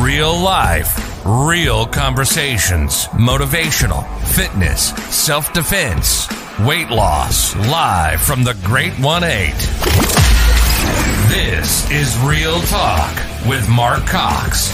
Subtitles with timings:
[0.00, 6.28] real life, real conversations, motivational, fitness, self defense,
[6.60, 9.52] weight loss, live from the Great 1 8.
[11.28, 13.14] This is Real Talk
[13.46, 14.68] with Mark Cox.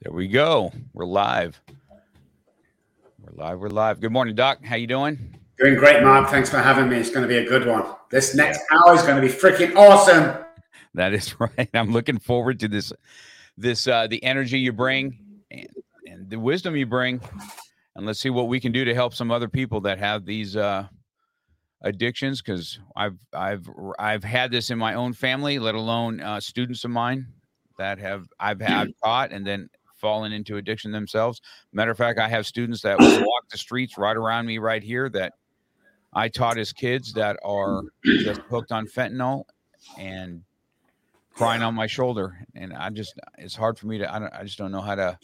[0.00, 0.72] There we go.
[0.92, 1.60] We're live.
[3.34, 3.60] We're live.
[3.60, 4.00] We're live.
[4.00, 4.62] Good morning, Doc.
[4.62, 5.38] How you doing?
[5.56, 6.28] Doing great, Mark.
[6.28, 6.96] Thanks for having me.
[6.98, 7.82] It's going to be a good one.
[8.10, 10.44] This next hour is going to be freaking awesome.
[10.92, 11.70] That is right.
[11.72, 12.92] I'm looking forward to this.
[13.56, 15.18] This uh, the energy you bring
[15.50, 15.66] and,
[16.06, 17.22] and the wisdom you bring,
[17.96, 20.54] and let's see what we can do to help some other people that have these
[20.54, 20.86] uh,
[21.80, 22.42] addictions.
[22.42, 23.66] Because I've I've
[23.98, 27.26] I've had this in my own family, let alone uh, students of mine
[27.78, 29.70] that have I've had taught and then
[30.02, 31.40] fallen into addiction themselves.
[31.72, 35.08] Matter of fact, I have students that walk the streets right around me right here
[35.10, 35.32] that
[36.12, 39.44] I taught as kids that are just hooked on fentanyl
[39.98, 40.42] and
[41.32, 42.36] crying on my shoulder.
[42.54, 44.96] And I just, it's hard for me to, I, don't, I just don't know how
[44.96, 45.16] to,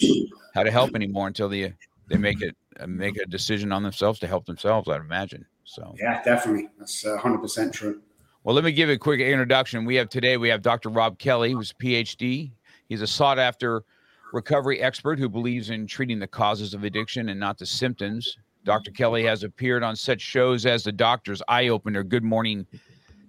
[0.54, 1.74] how to help anymore until they,
[2.08, 2.56] they make it,
[2.86, 5.44] make a decision on themselves to help themselves, I'd imagine.
[5.64, 6.68] So, yeah, definitely.
[6.78, 8.00] That's uh, 100% true.
[8.44, 9.84] Well, let me give a quick introduction.
[9.84, 10.88] We have today, we have Dr.
[10.88, 12.52] Robb Kelly, who's a PhD.
[12.88, 13.84] He's a sought after
[14.32, 18.36] recovery expert who believes in treating the causes of addiction and not the symptoms.
[18.64, 18.90] Dr.
[18.90, 22.66] Kelly has appeared on such shows as The Doctor's Eye Opener, Good Morning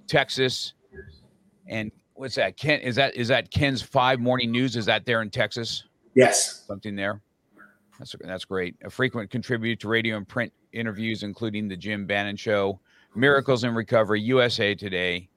[0.07, 0.73] Texas,
[1.67, 2.57] and what's that?
[2.57, 4.75] Ken is that is that Ken's Five Morning News?
[4.75, 5.85] Is that there in Texas?
[6.15, 7.21] Yes, something there.
[7.99, 8.75] That's that's great.
[8.83, 12.79] A frequent contributor to radio and print interviews, including the Jim Bohannon Show,
[13.15, 15.29] Miracles in Recovery, USA Today,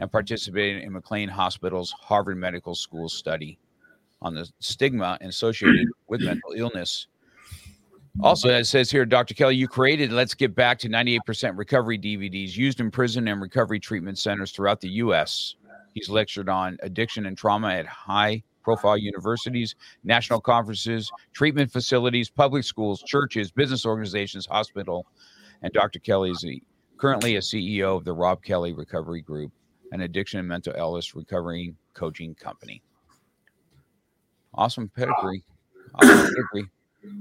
[0.00, 3.58] and participating in McLean Hospital's Harvard Medical School study
[4.22, 7.06] on the stigma associated with mental illness.
[8.22, 9.34] Also, it says here, Dr.
[9.34, 13.78] Kelly, you created Let's Get Back to 98% Recovery DVDs used in prison and recovery
[13.78, 15.54] treatment centers throughout the U.S.
[15.94, 22.64] He's lectured on addiction and trauma at high profile universities, national conferences, treatment facilities, public
[22.64, 25.06] schools, churches, business organizations, hospital.
[25.62, 25.98] And Dr.
[25.98, 26.44] Kelly is
[26.98, 29.52] currently a CEO of the Robb Kelly Recovery Group,
[29.92, 32.82] an addiction and mental illness recovery coaching company.
[34.54, 35.42] Awesome pedigree.
[35.92, 36.70] Awesome pedigree.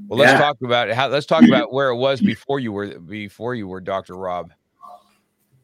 [0.07, 0.37] Well, let's yeah.
[0.39, 1.07] talk about how.
[1.07, 4.15] Let's talk about where it was before you were before you were Dr.
[4.15, 4.51] Robb.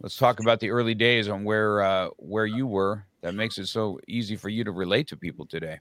[0.01, 3.05] Let's talk about the early days on where uh, where you were.
[3.21, 5.79] That makes it so easy for you to relate to people today.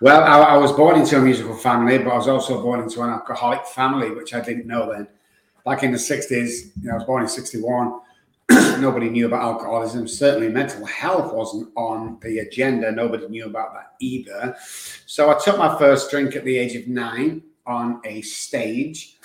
[0.00, 3.02] Well, I, I was born into a musical family, but I was also born into
[3.02, 5.06] an alcoholic family, which I didn't know then.
[5.64, 8.00] Back in the '60s, you know, I was born in '61
[8.78, 10.06] nobody knew about alcoholism.
[10.08, 12.90] Certainly, mental health wasn't on the agenda.
[12.92, 14.56] Nobody knew about that either.
[15.06, 19.18] So I took my first drink at the age of nine on a stage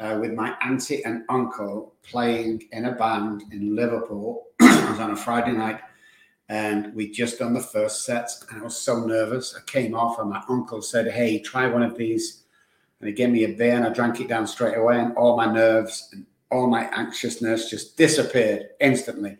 [0.00, 4.46] uh, with my auntie and uncle playing in a band in Liverpool.
[4.60, 5.80] it was on a Friday night.
[6.48, 9.54] And we'd just done the first set, and I was so nervous.
[9.56, 12.42] I came off, and my uncle said, "Hey, try one of these."
[13.00, 15.36] And he gave me a beer, and I drank it down straight away, and all
[15.36, 19.38] my nerves and all my anxiousness just disappeared instantly.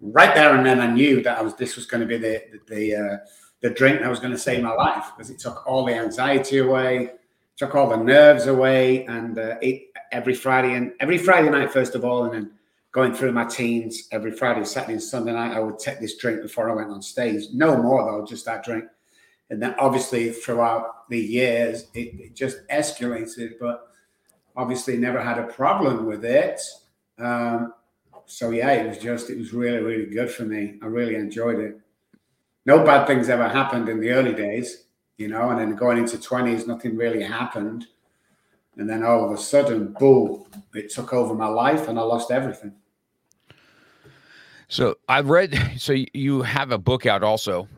[0.00, 2.42] Right there and then, I knew that I was this was going to be the
[2.68, 3.16] the uh,
[3.60, 6.58] the drink that was going to save my life because it took all the anxiety
[6.58, 7.12] away,
[7.56, 11.94] took all the nerves away, and uh, it, every Friday and every Friday night, first
[11.94, 12.50] of all, and then
[12.92, 16.42] going through my teens every Friday, Saturday, and Sunday night, I would take this drink
[16.42, 17.44] before I went on stage.
[17.52, 18.84] No more though, just that drink.
[19.50, 23.91] And then obviously throughout the years, it, it just escalated, but
[24.56, 26.60] obviously never had a problem with it.
[27.18, 27.74] Um,
[28.26, 30.78] so yeah, it was just it was really really good for me.
[30.82, 31.78] I really enjoyed it.
[32.64, 34.84] No bad things ever happened in the early days,
[35.18, 37.86] you know, and then going into twenties, nothing really happened,
[38.76, 42.30] and then all of a sudden, boom, it took over my life, and I lost
[42.30, 42.74] everything.
[44.68, 45.58] So I've read.
[45.78, 47.68] So you have a book out also,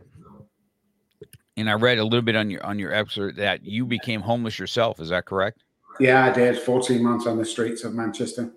[1.56, 4.58] and I read a little bit on your on your excerpt that you became homeless
[4.58, 5.00] yourself.
[5.00, 5.63] Is that correct?
[6.00, 6.58] Yeah, I did.
[6.58, 8.50] 14 months on the streets of Manchester.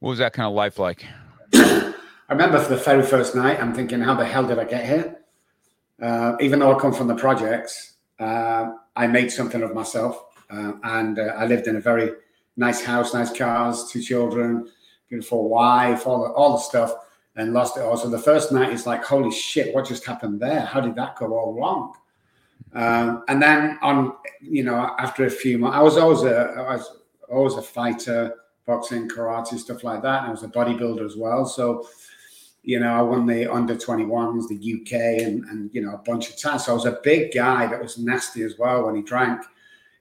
[0.00, 1.04] What was that kind of life like?
[1.54, 1.92] I
[2.30, 5.18] remember for the very first night, I'm thinking, how the hell did I get here?
[6.00, 10.24] Uh, even though I come from the projects, uh, I made something of myself.
[10.50, 12.12] uh, and uh, I lived in a very
[12.56, 14.68] nice house, nice cars, two children,
[15.08, 16.94] beautiful wife, all the, all the stuff,
[17.36, 17.96] and lost it all.
[17.96, 20.60] So the first night is like, holy shit, what just happened there?
[20.60, 21.94] How did that go all wrong?
[22.74, 26.76] Um, and then on, you know, after a few months, I was always a, I
[26.76, 26.98] was
[27.30, 28.34] always a fighter,
[28.66, 30.20] boxing, karate, stuff like that.
[30.20, 31.46] And I was a bodybuilder as well.
[31.46, 31.88] So,
[32.62, 36.30] you know, I won the under 21s, the UK, and, and, you know, a bunch
[36.30, 36.66] of times.
[36.66, 39.42] So I was a big guy that was nasty as well when he drank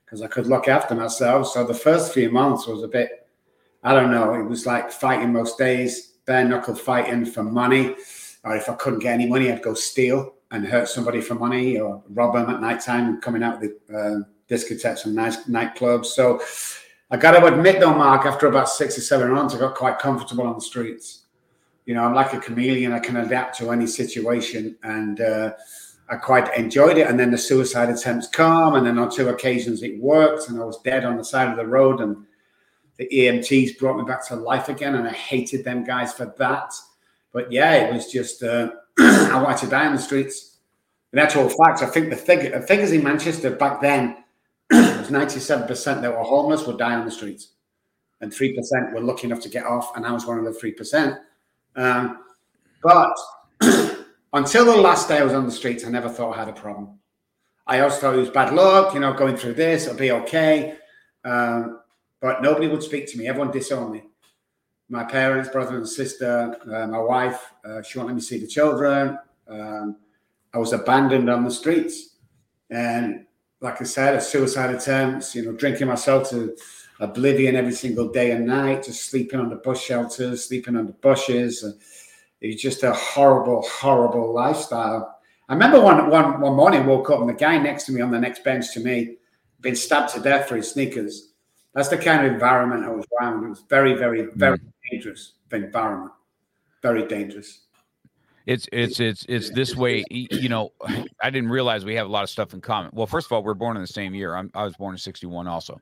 [0.06, 1.48] because I could look after myself.
[1.48, 3.28] So the first few months was a bit,
[3.84, 7.96] I don't know, it was like fighting most days, bare knuckle fighting for money.
[8.44, 11.80] Or if I couldn't get any money, I'd go steal and hurt somebody for money
[11.80, 16.06] or rob them at night time coming out the uh, discotheques and nice nightclubs.
[16.06, 16.42] So
[17.10, 20.00] I got to admit, though, Mark, after about six or seven months, I got quite
[20.00, 21.24] comfortable on the streets.
[21.86, 22.92] You know, I'm like a chameleon.
[22.92, 25.54] I can adapt to any situation, and uh,
[26.10, 27.08] I quite enjoyed it.
[27.08, 30.66] And then the suicide attempts come, and then on two occasions it worked, and I
[30.66, 32.26] was dead on the side of the road, and
[32.98, 36.74] the EMTs brought me back to life again, and I hated them guys for that.
[37.32, 40.58] But yeah, it was just uh, I wanted to die on the streets.
[41.14, 44.24] In actual fact, I think the figure, figures in Manchester back then
[44.72, 47.50] was 97% that were homeless would die on the streets,
[48.22, 51.20] and 3% were lucky enough to get off, and I was one of the 3%.
[51.76, 52.24] Um,
[52.84, 53.16] but
[54.34, 56.54] until the last day I was on the streets, I never thought I had a
[56.54, 57.00] problem.
[57.66, 60.78] I always thought it was bad luck, you know, going through this, it'll be okay.
[61.24, 61.82] Um,
[62.22, 63.28] but nobody would speak to me.
[63.28, 64.04] Everyone disowned me.
[64.90, 68.48] My parents, brother and sister, uh, my wife, uh, she won't let me see the
[68.48, 69.18] children.
[69.48, 69.98] Um,
[70.54, 72.16] I was abandoned on the streets.
[72.70, 73.26] And
[73.60, 76.56] like I said, a suicide attempts, you know, drinking myself to
[77.00, 81.64] oblivion every single day and night, just sleeping the bus shelters, sleeping the bushes.
[82.42, 85.20] It was just a horrible, horrible lifestyle.
[85.50, 88.12] I remember one, one, one morning, woke up and the guy next to me on
[88.12, 89.18] the next bench to me
[89.62, 91.34] been stabbed to death for his sneakers.
[91.78, 93.46] That's the kind of environment I was around.
[93.46, 94.72] It was very, very, very mm.
[94.90, 96.12] dangerous environment.
[96.82, 97.66] Very dangerous.
[98.48, 100.04] It's it's it's it's this way.
[100.10, 100.72] You know,
[101.22, 102.90] I didn't realize we have a lot of stuff in common.
[102.94, 104.36] Well, first of all, we're born in the same year.
[104.36, 105.80] I'm, i was born in '61 also,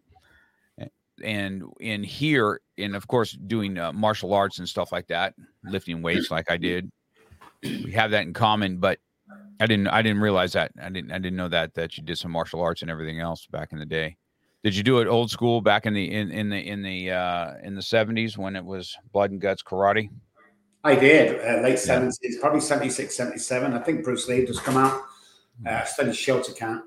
[1.24, 5.34] and in here, and of course, doing uh, martial arts and stuff like that,
[5.64, 6.92] lifting weights like I did.
[7.64, 9.00] We have that in common, but
[9.62, 10.74] I didn't I didn't realize that.
[10.82, 13.46] I didn't I didn't know that that you did some martial arts and everything else
[13.46, 14.18] back in the day.
[14.66, 17.54] Did you do it old school back in the in, in the in the uh
[17.62, 20.10] in the 70s when it was blood and guts karate?
[20.84, 22.00] I did, uh, late yeah.
[22.00, 23.74] 70s, probably 76, 77.
[23.74, 25.04] I think Bruce Lee just come out.
[25.68, 26.82] Uh, I studied Shotokan,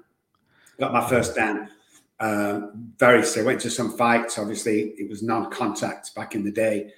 [0.81, 1.71] got my first dan.
[2.19, 2.63] Uh,
[2.97, 4.41] very so went to some fights.
[4.41, 6.91] Obviously, it was non-contact back in the day,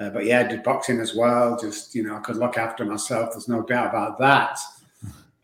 [0.00, 1.56] uh, but yeah, I did boxing as well.
[1.56, 3.30] Just you know, I could look after myself.
[3.30, 4.58] There's no doubt about that.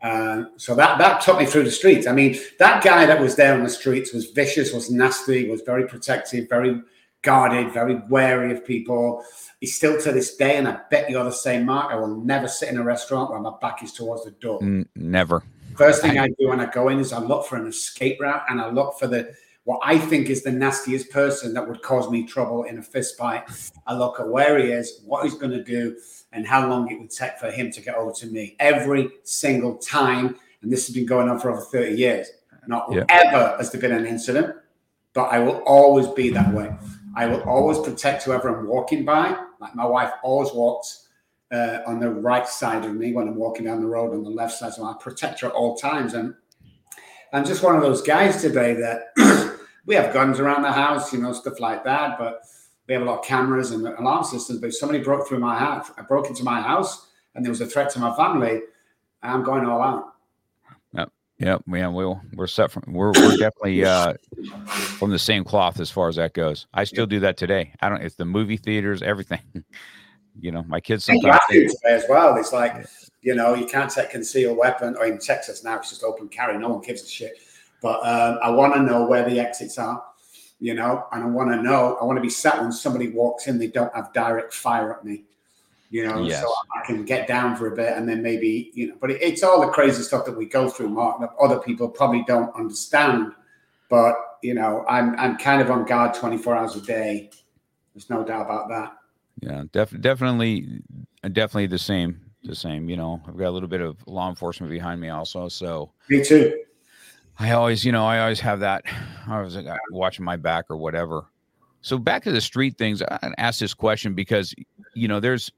[0.03, 2.07] Uh, so that that took me through the streets.
[2.07, 5.61] I mean, that guy that was there on the streets was vicious, was nasty, was
[5.61, 6.81] very protective, very
[7.23, 9.23] guarded, very wary of people.
[9.61, 11.93] He's still to this day, and I bet you're the same, Mark.
[11.93, 14.61] I will never sit in a restaurant where my back is towards the door.
[14.61, 15.43] Mm, never.
[15.77, 18.43] First thing I do when I go in is I look for an escape route
[18.49, 19.35] and I look for the
[19.71, 23.17] what I think is the nastiest person that would cause me trouble in a fist
[23.17, 23.45] fight.
[23.87, 25.97] I look at where he is, what he's going to do,
[26.33, 29.77] and how long it would take for him to get over to me every single
[29.77, 30.35] time.
[30.63, 32.27] And this has been going on for over 30 years.
[32.67, 33.05] Not yeah.
[33.11, 34.57] ever has there been an incident,
[35.15, 36.75] but I will always be that way.
[37.15, 39.41] I will always protect whoever I'm walking by.
[39.61, 41.07] Like my wife always walks
[41.53, 44.31] uh, on the right side of me when I'm walking down the road on the
[44.31, 44.73] left side.
[44.73, 46.15] So I protect her at all times.
[46.15, 46.35] And
[47.33, 49.13] I'm just one of those guys today that
[49.91, 52.17] we have guns around the house, you know, stuff like that.
[52.17, 52.45] But
[52.87, 54.61] we have a lot of cameras and alarm systems.
[54.61, 57.61] But if somebody broke through my house, I broke into my house and there was
[57.61, 58.61] a threat to my family,
[59.21, 60.15] I'm going all out.
[60.93, 64.15] Yep, yep, man, we'll we're set from we're, we're definitely uh,
[64.69, 66.69] from the same cloth as far as that goes.
[66.73, 67.75] I still do that today.
[67.81, 68.01] I don't.
[68.01, 69.41] It's the movie theaters, everything.
[70.41, 72.37] you know, my kids sometimes they, as well.
[72.37, 72.87] It's like
[73.23, 76.57] you know you can't take concealed weapon, or in Texas now it's just open carry.
[76.59, 77.39] No one gives a shit.
[77.83, 80.03] But um, I want to know where the exits are.
[80.63, 81.97] You know, and I want to know.
[82.01, 83.59] I want to be sat when somebody walks in.
[83.59, 85.25] They don't have direct fire at me
[85.91, 86.41] you know, yes.
[86.41, 89.21] so I can get down for a bit and then maybe, you know, but it,
[89.21, 92.55] it's all the crazy stuff that we go through, Mark, that other people probably don't
[92.55, 93.33] understand.
[93.89, 97.31] But, you know, I'm, I'm kind of on guard 24 hours a day.
[97.93, 98.97] There's no doubt about that.
[99.41, 100.81] Yeah, def- definitely,
[101.33, 104.71] definitely the same, the same, you know, I've got a little bit of law enforcement
[104.71, 105.49] behind me also.
[105.49, 106.57] So me too.
[107.41, 108.85] I always, you know, I always have that.
[109.27, 111.25] I was uh, watching my back or whatever.
[111.81, 114.55] So back to the street things, I asked this question because,
[114.93, 115.51] you know, there's,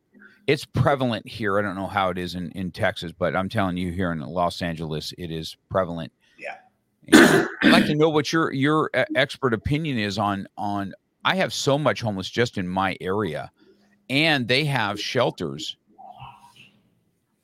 [0.47, 1.59] it's prevalent here.
[1.59, 4.21] I don't know how it is in, in Texas, but I'm telling you, here in
[4.21, 6.13] Los Angeles, it is prevalent.
[6.39, 7.49] Yeah.
[7.65, 10.93] I'd like to know what your your uh, expert opinion is on on.
[11.25, 13.51] I have so much homeless just in my area,
[14.09, 15.77] and they have shelters.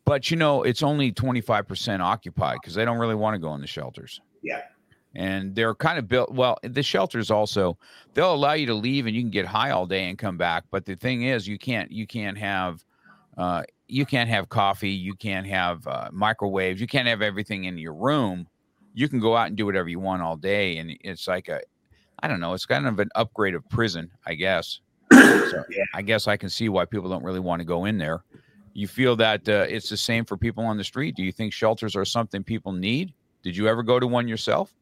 [0.04, 3.40] But you know, it's only twenty five percent occupied because they don't really want to
[3.40, 4.20] go in the shelters.
[4.42, 4.62] Yeah.
[5.14, 7.78] And they're kind of built well the shelters also
[8.14, 10.64] they'll allow you to leave and you can get high all day and come back
[10.70, 12.84] but the thing is you can't you can't have
[13.36, 17.78] uh, you can't have coffee you can't have uh, microwaves you can't have everything in
[17.78, 18.46] your room.
[18.94, 21.60] You can go out and do whatever you want all day and it's like a
[22.20, 24.80] i don't know it's kind of an upgrade of prison i guess.
[25.10, 25.84] So yeah.
[25.94, 28.22] i guess i can see why people don't really want to go in there.
[28.74, 31.16] You feel that uh, it's the same for people on the street?
[31.16, 34.74] Do you think shelters are something people need did you ever go to one yourself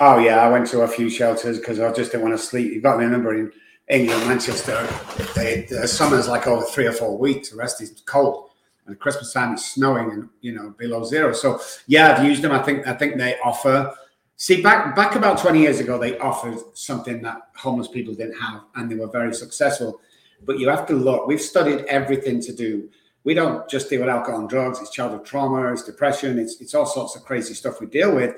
[0.00, 2.72] Oh yeah, I went to a few shelters because I just didn't want to sleep.
[2.72, 3.52] You've got to remember in
[3.88, 4.86] England, Manchester,
[5.34, 7.50] they, the summer's like over three or four weeks.
[7.50, 8.50] The rest is cold,
[8.86, 11.32] and Christmas time it's snowing and you know below zero.
[11.32, 12.52] So yeah, I've used them.
[12.52, 13.94] I think I think they offer.
[14.36, 18.62] See, back back about twenty years ago, they offered something that homeless people didn't have,
[18.76, 20.00] and they were very successful.
[20.44, 21.26] But you have to look.
[21.26, 22.88] We've studied everything to do.
[23.24, 24.80] We don't just deal with alcohol and drugs.
[24.80, 25.72] It's childhood trauma.
[25.72, 26.38] It's depression.
[26.38, 28.36] It's it's all sorts of crazy stuff we deal with.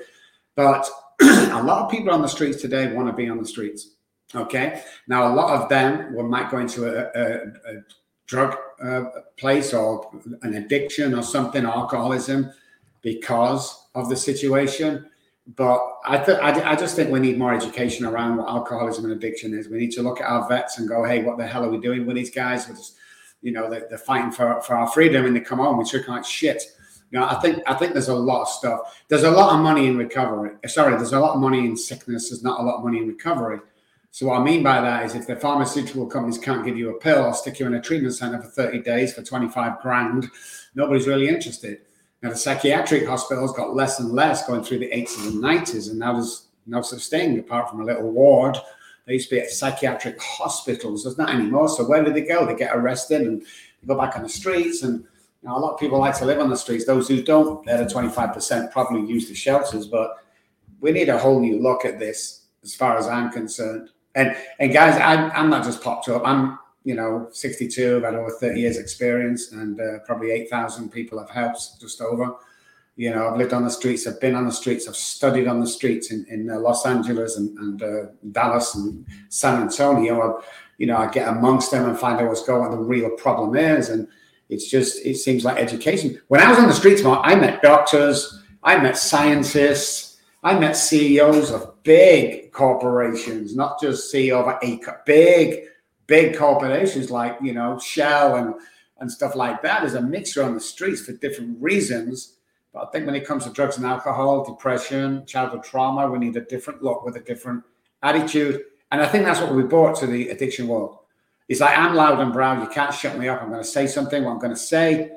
[0.55, 0.89] But
[1.21, 3.95] a lot of people on the streets today want to be on the streets.
[4.33, 4.83] Okay.
[5.07, 7.81] Now, a lot of them will might go into a, a, a
[8.27, 9.03] drug uh,
[9.37, 10.09] place or
[10.41, 12.51] an addiction or something, alcoholism,
[13.01, 15.05] because of the situation.
[15.55, 19.13] But I, th- I, I just think we need more education around what alcoholism and
[19.13, 19.69] addiction is.
[19.69, 21.77] We need to look at our vets and go, hey, what the hell are we
[21.77, 22.67] doing with these guys?
[22.67, 22.95] We're just,
[23.45, 26.09] you know, they're, they're fighting for, for our freedom and they come home, we treat
[26.09, 26.63] like shit.
[27.11, 29.03] You know, I think I think there's a lot of stuff.
[29.07, 30.55] There's a lot of money in recovery.
[30.63, 32.29] Uh, sorry, there's a lot of money in sickness.
[32.29, 33.59] There's not a lot of money in recovery.
[34.09, 36.99] So what I mean by that is if the pharmaceutical companies can't give you a
[36.99, 40.27] pill or stick you in a treatment center for 30 days for 25 grand,
[40.73, 41.81] nobody's really interested.
[42.23, 45.99] Now the psychiatric hospitals got less and less going through the 80s and 90s, and
[45.99, 48.57] now there's no such thing apart from a little ward.
[49.05, 51.03] They used to be at psychiatric hospitals.
[51.03, 51.69] There's not anymore.
[51.69, 52.45] So where do they go?
[52.45, 53.43] They get arrested and
[53.85, 55.05] go back on the streets and
[55.45, 56.85] now, a lot of people like to live on the streets.
[56.85, 59.85] Those who don't, they're the 25% probably use the shelters.
[59.85, 60.17] But
[60.79, 63.89] we need a whole new look at this, as far as I'm concerned.
[64.15, 66.23] And and guys, I'm, I'm not just popped up.
[66.25, 67.97] I'm you know 62.
[67.97, 72.35] I've had over 30 years experience, and uh, probably 8,000 people I've helped, just over.
[72.97, 74.07] You know, I've lived on the streets.
[74.07, 74.87] I've been on the streets.
[74.87, 79.05] I've studied on the streets in, in uh, Los Angeles and, and uh, Dallas and
[79.29, 80.21] San Antonio.
[80.21, 80.43] I,
[80.77, 83.55] you know, I get amongst them and find out what's going on, the real problem
[83.55, 84.07] is, and
[84.49, 86.21] it's just, it seems like education.
[86.27, 90.77] When I was on the streets, Mark, I met doctors, I met scientists, I met
[90.77, 95.63] CEOs of big corporations, not just CEO of a big,
[96.07, 98.53] big corporations like, you know, Shell and,
[98.99, 99.81] and stuff like that.
[99.81, 102.34] There's a mixture on the streets for different reasons.
[102.75, 106.35] But I think when it comes to drugs and alcohol, depression, childhood trauma, we need
[106.35, 107.63] a different look with a different
[108.03, 108.63] attitude.
[108.91, 110.97] And I think that's what we brought to the addiction world.
[111.47, 112.61] It's like I'm loud and proud.
[112.61, 113.41] You can't shut me up.
[113.41, 114.25] I'm going to say something.
[114.25, 115.11] What I'm going to say.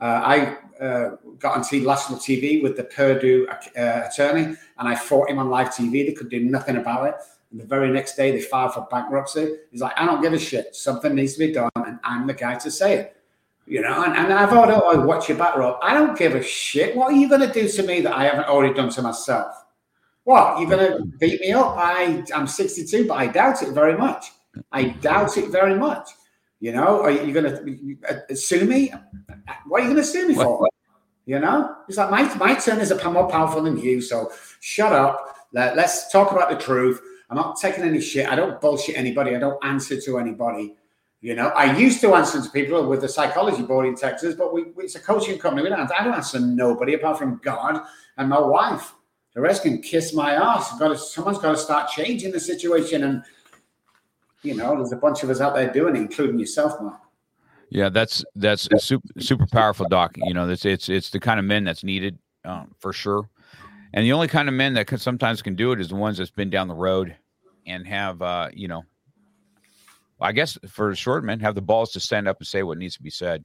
[0.00, 4.96] Uh, I uh, got on TV, national TV with the Purdue uh, attorney, and I
[4.96, 6.04] fought him on live TV.
[6.04, 7.14] They could do nothing about it.
[7.52, 9.54] And the very next day, they filed for bankruptcy.
[9.70, 10.74] He's like, I don't give a shit.
[10.74, 13.16] Something needs to be done, and I'm the guy to say it.
[13.66, 15.78] You know, and, and I've already oh, watch your back row.
[15.80, 16.94] I don't give a shit.
[16.94, 19.64] What are you going to do to me that I haven't already done to myself?
[20.24, 21.74] What you're going to beat me up?
[21.76, 24.32] I I'm 62, but I doubt it very much.
[24.72, 26.10] I doubt it very much.
[26.60, 28.92] You know, are you going to uh, sue me?
[29.66, 30.68] What are you going to sue me for?
[31.26, 34.00] You know, it's like my, my turn is a more powerful than you.
[34.02, 34.30] So
[34.60, 35.36] shut up.
[35.52, 37.00] Let, let's talk about the truth.
[37.30, 38.28] I'm not taking any shit.
[38.28, 39.34] I don't bullshit anybody.
[39.34, 40.74] I don't answer to anybody.
[41.24, 44.52] You know, I used to answer to people with the psychology board in Texas, but
[44.52, 45.62] we, it's a coaching company.
[45.62, 47.80] We don't, I don't answer nobody apart from God
[48.18, 48.92] and my wife.
[49.32, 50.78] The rest can kiss my ass.
[50.78, 53.04] Got to, someone's got to start changing the situation.
[53.04, 53.24] And
[54.42, 57.00] you know, there's a bunch of us out there doing it, including yourself, Mark.
[57.70, 60.18] Yeah, that's that's super super powerful, Doc.
[60.18, 63.30] You know, it's it's it's the kind of men that's needed um, for sure,
[63.94, 66.18] and the only kind of men that can, sometimes can do it is the ones
[66.18, 67.16] that's been down the road
[67.66, 68.84] and have uh, you know,
[70.24, 72.96] I guess for short men have the balls to stand up and say what needs
[72.96, 73.44] to be said.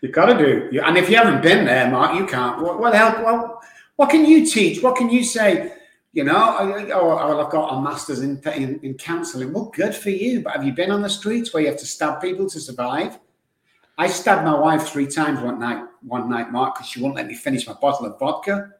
[0.00, 2.62] You've got to do, and if you haven't been there, Mark, you can't.
[2.62, 3.22] What, what help?
[3.22, 3.62] What,
[3.96, 4.82] what can you teach?
[4.82, 5.74] What can you say?
[6.12, 6.34] You know,
[6.92, 9.52] oh, I've got a master's in, in, in counseling.
[9.52, 10.40] Well, good for you.
[10.40, 13.18] But have you been on the streets where you have to stab people to survive?
[13.96, 17.28] I stabbed my wife three times one night, one night, Mark, because she wouldn't let
[17.28, 18.70] me finish my bottle of vodka.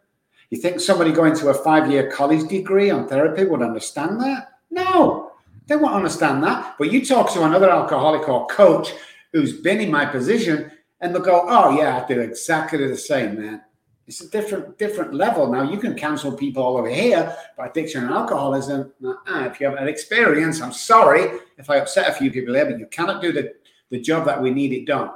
[0.49, 4.55] You think somebody going to a five-year college degree on therapy would understand that?
[4.71, 5.30] No,
[5.71, 6.75] they won't understand that.
[6.79, 8.93] But you talk to another alcoholic or coach
[9.33, 13.41] who's been in my position, and they'll go, "Oh yeah, I do exactly the same,
[13.41, 13.63] man.
[14.09, 15.51] It's a different different level.
[15.51, 18.93] Now you can counsel people all over here, but addiction and alcoholism.
[19.05, 22.67] Uh, if you have an experience, I'm sorry if I upset a few people here,
[22.67, 23.55] but you cannot do the
[23.91, 25.11] the job that we need it done.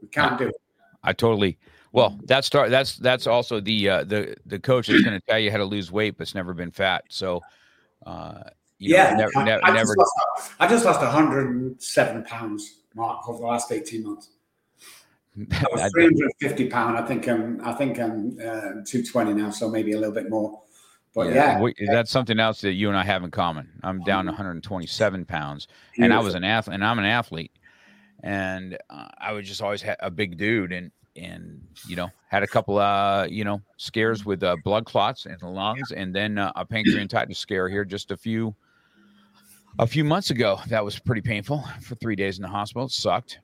[0.00, 0.56] We can't do it.
[1.02, 1.58] I totally.
[1.92, 2.70] Well, that's start.
[2.70, 5.66] That's that's also the uh, the the coach is going to tell you how to
[5.66, 7.04] lose weight, but's never been fat.
[7.10, 7.42] So,
[8.06, 8.44] uh,
[8.78, 9.94] yeah, know, never, I, never, I, just never...
[9.96, 14.30] Lost, I just lost 107 pounds, Mark, over the last 18 months.
[15.52, 16.96] I was 350 pound.
[16.96, 17.60] I think I'm.
[17.62, 20.60] I think I'm uh, 220 now, so maybe a little bit more.
[21.14, 21.60] But yeah, yeah.
[21.60, 23.68] We, that's something else that you and I have in common.
[23.82, 26.04] I'm down 127 pounds, Beautiful.
[26.04, 27.52] and I was an athlete, and I'm an athlete,
[28.22, 32.46] and uh, I was just always a big dude, and and you know had a
[32.46, 36.52] couple uh you know scares with uh, blood clots in the lungs, and then uh,
[36.56, 38.54] a pancreatitis scare here just a few
[39.78, 40.58] a few months ago.
[40.68, 42.86] That was pretty painful for three days in the hospital.
[42.86, 43.40] It sucked,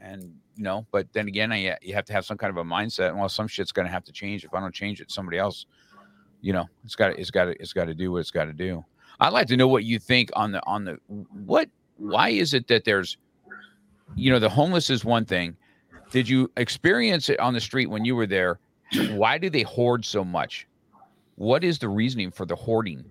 [0.00, 0.22] and
[0.56, 3.10] you know, but then again, I, you have to have some kind of a mindset.
[3.10, 4.44] And Well, some shit's going to have to change.
[4.44, 5.66] If I don't change it, somebody else,
[6.40, 8.84] you know, it's got it's got it's got to do what it's got to do.
[9.20, 12.68] I'd like to know what you think on the on the what why is it
[12.68, 13.16] that there's
[14.14, 15.56] you know the homeless is one thing
[16.10, 18.58] did you experience it on the street when you were there
[19.10, 20.66] why do they hoard so much
[21.36, 23.04] what is the reasoning for the hoarding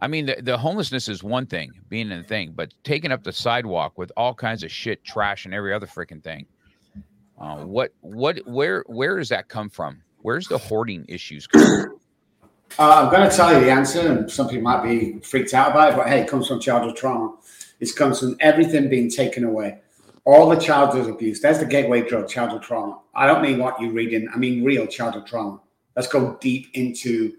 [0.00, 3.32] I mean, the, the homelessness is one thing, being a thing, but taking up the
[3.32, 6.46] sidewalk with all kinds of shit, trash, and every other freaking thing.
[7.40, 10.02] Uh, what, what, where, where does that come from?
[10.22, 11.98] Where's the hoarding issues come
[12.78, 15.70] uh, I'm going to tell you the answer, and some people might be freaked out
[15.70, 17.34] about it, but hey, it comes from childhood trauma.
[17.80, 19.78] It comes from everything being taken away.
[20.24, 21.40] All the childhood abuse.
[21.40, 23.00] There's the gateway drug, childhood trauma.
[23.14, 25.60] I don't mean what you read in, I mean real childhood trauma.
[25.96, 27.32] Let's go deep into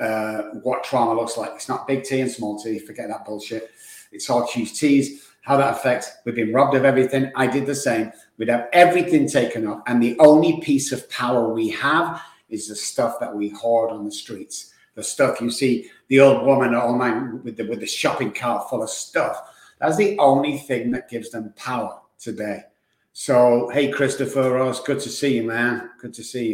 [0.00, 1.52] uh, what trauma looks like.
[1.54, 2.78] It's not big T and small t.
[2.78, 3.70] Forget that bullshit.
[4.12, 5.22] It's all huge T's.
[5.42, 6.10] How that affects.
[6.24, 7.30] We've been robbed of everything.
[7.36, 8.10] I did the same.
[8.36, 12.76] We'd have everything taken off, and the only piece of power we have is the
[12.76, 14.72] stuff that we hoard on the streets.
[14.94, 18.82] The stuff you see the old woman online with the with the shopping cart full
[18.82, 19.40] of stuff.
[19.78, 22.64] That's the only thing that gives them power today.
[23.12, 25.90] So, hey, Christopher Ross, good to see you, man.
[26.00, 26.46] Good to see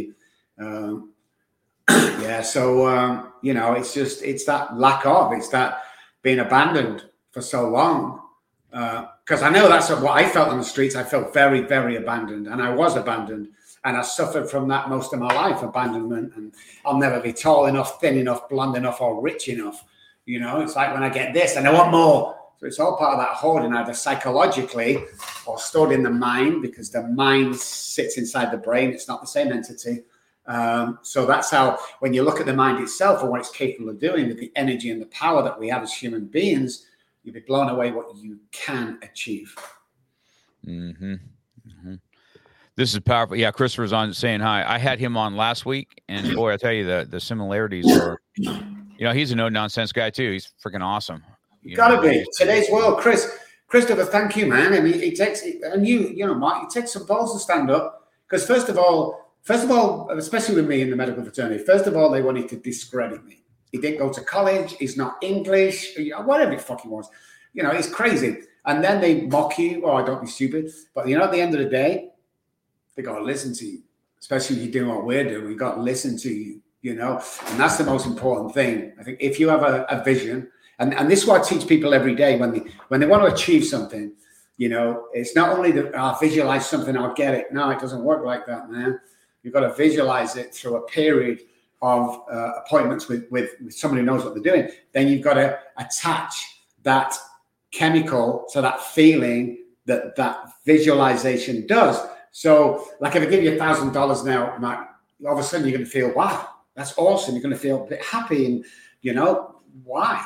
[0.59, 0.64] you.
[0.64, 1.12] Um,
[1.88, 5.83] yeah, so um, you know, it's just it's that lack of, it's that
[6.23, 8.21] being abandoned for so long.
[8.71, 10.97] Because uh, I know that's what I felt on the streets.
[10.97, 13.49] I felt very, very abandoned, and I was abandoned,
[13.85, 16.33] and I suffered from that most of my life, abandonment.
[16.37, 16.55] And
[16.87, 19.85] I'll never be tall enough, thin enough, blonde enough, or rich enough.
[20.25, 22.38] You know, it's like when I get this, and I want more.
[22.59, 25.05] So it's all part of that hoarding, either psychologically
[25.47, 28.90] or stored in the mind, because the mind sits inside the brain.
[28.90, 30.05] It's not the same entity
[30.46, 33.90] um, so that's how, when you look at the mind itself and what it's capable
[33.90, 36.87] of doing with the energy and the power that we have as human beings,
[37.22, 39.55] you'll be blown away what you can achieve.
[40.66, 41.14] Mm-hmm.
[41.14, 41.94] Mm-hmm.
[42.74, 43.37] This is powerful.
[43.37, 44.64] Yeah, Christopher's on saying hi.
[44.66, 48.18] I had him on last week, and boy, I tell you, the the similarities are.
[48.37, 50.31] You know, he's a no nonsense guy too.
[50.31, 51.22] He's freaking awesome.
[51.62, 53.38] You Gotta know, be today's world, Chris.
[53.66, 54.74] Christopher, thank you, man.
[54.74, 57.70] I mean, it takes and you, you know, Mark, it takes some balls to stand
[57.70, 61.64] up because first of all, First of all, especially with me in the medical fraternity,
[61.64, 63.42] first of all, they wanted to discredit me.
[63.72, 64.76] He didn't go to college.
[64.76, 65.96] He's not English.
[66.24, 67.09] Whatever the fuck he was.
[67.52, 68.38] You know, it's crazy.
[68.66, 69.83] And then they mock you.
[69.85, 70.70] Oh, don't be stupid.
[70.94, 72.11] But you know, at the end of the day,
[72.94, 73.83] they got to listen to you.
[74.20, 76.61] Especially if you're doing what we're doing, we got to listen to you.
[76.83, 78.92] You know, and that's the most important thing.
[78.98, 81.66] I think if you have a, a vision, and, and this is what I teach
[81.66, 84.12] people every day when they when they want to achieve something.
[84.59, 87.52] You know, it's not only that I visualize something, I'll get it.
[87.52, 89.00] No, it doesn't work like that, man
[89.42, 91.42] You've got to visualize it through a period
[91.81, 94.70] of uh, appointments with, with, with somebody who knows what they're doing.
[94.92, 97.16] Then you've got to attach that
[97.72, 101.98] chemical to that feeling that that visualization does.
[102.31, 104.88] So, like if I give you a thousand dollars now, Matt,
[105.26, 107.35] all of a sudden you're going to feel, wow, that's awesome.
[107.35, 108.64] You're going to feel a bit happy, and
[109.02, 110.24] you know why?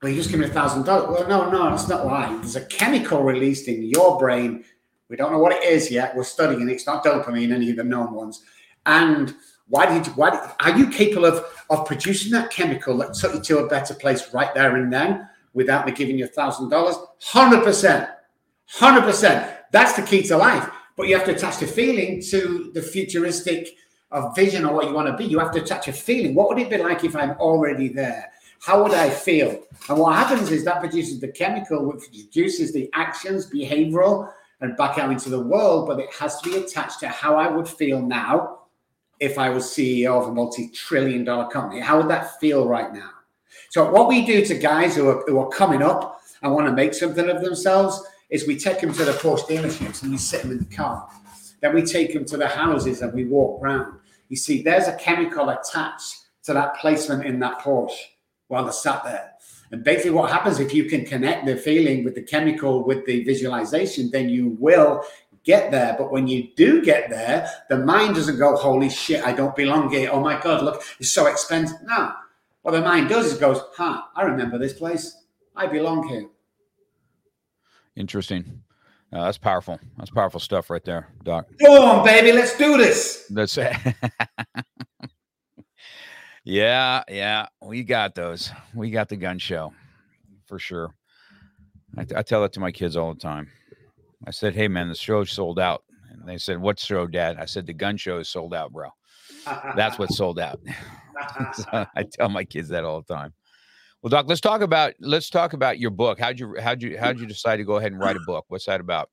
[0.00, 1.08] Well, you just give me a thousand dollars.
[1.08, 2.34] Well, no, no, that's not why.
[2.36, 4.64] There's a chemical released in your brain
[5.12, 6.16] we don't know what it is yet.
[6.16, 6.72] We're studying it.
[6.72, 8.42] It's not dopamine, any of the known ones.
[8.86, 9.34] And
[9.68, 13.40] why did you, why are you capable of, of producing that chemical that took you
[13.42, 16.96] to a better place right there and then without me giving you a thousand dollars?
[17.30, 18.08] 100%.
[18.78, 19.56] 100%.
[19.70, 20.66] That's the key to life.
[20.96, 23.76] But you have to attach the feeling to the futuristic
[24.10, 25.24] uh, of vision or what you want to be.
[25.24, 26.34] You have to attach a feeling.
[26.34, 28.32] What would it be like if I'm already there?
[28.60, 29.62] How would I feel?
[29.90, 34.96] And what happens is that produces the chemical, which produces the actions, behavioral, and back
[34.96, 38.00] out into the world, but it has to be attached to how I would feel
[38.00, 38.60] now
[39.18, 41.80] if I was CEO of a multi-trillion dollar company.
[41.80, 43.10] How would that feel right now?
[43.70, 46.72] So what we do to guys who are, who are coming up and want to
[46.72, 50.42] make something of themselves is we take them to the Porsche dealerships and we sit
[50.42, 51.08] them in the car.
[51.60, 53.98] Then we take them to the houses and we walk around.
[54.28, 57.98] You see, there's a chemical attached to that placement in that Porsche
[58.48, 59.31] while they're sat there.
[59.72, 63.24] And basically, what happens if you can connect the feeling with the chemical with the
[63.24, 65.02] visualization, then you will
[65.44, 65.96] get there.
[65.98, 69.90] But when you do get there, the mind doesn't go, Holy shit, I don't belong
[69.90, 70.10] here.
[70.12, 71.78] Oh my God, look, it's so expensive.
[71.84, 72.12] No.
[72.60, 75.24] What the mind does is goes, Huh, I remember this place.
[75.56, 76.26] I belong here.
[77.96, 78.62] Interesting.
[79.10, 79.80] Uh, that's powerful.
[79.96, 81.46] That's powerful stuff right there, Doc.
[81.58, 82.32] Go on, baby.
[82.32, 83.26] Let's do this.
[83.30, 83.74] That's it.
[86.44, 87.46] yeah, yeah.
[87.62, 88.50] We got those.
[88.74, 89.72] We got the gun show
[90.46, 90.94] for sure.
[91.96, 93.48] I, I tell that to my kids all the time.
[94.26, 97.44] I said, "Hey, man, the show's sold out." And they said, "What show, Dad?" I
[97.44, 98.88] said, "The gun show is sold out, bro.
[99.76, 100.60] That's what sold out."
[101.54, 101.64] so
[101.96, 103.32] I tell my kids that all the time.
[104.02, 106.18] Well, Doc, let's talk about let's talk about your book.
[106.18, 108.44] How'd you how'd you how'd you decide to go ahead and write a book?
[108.48, 109.10] What's that about?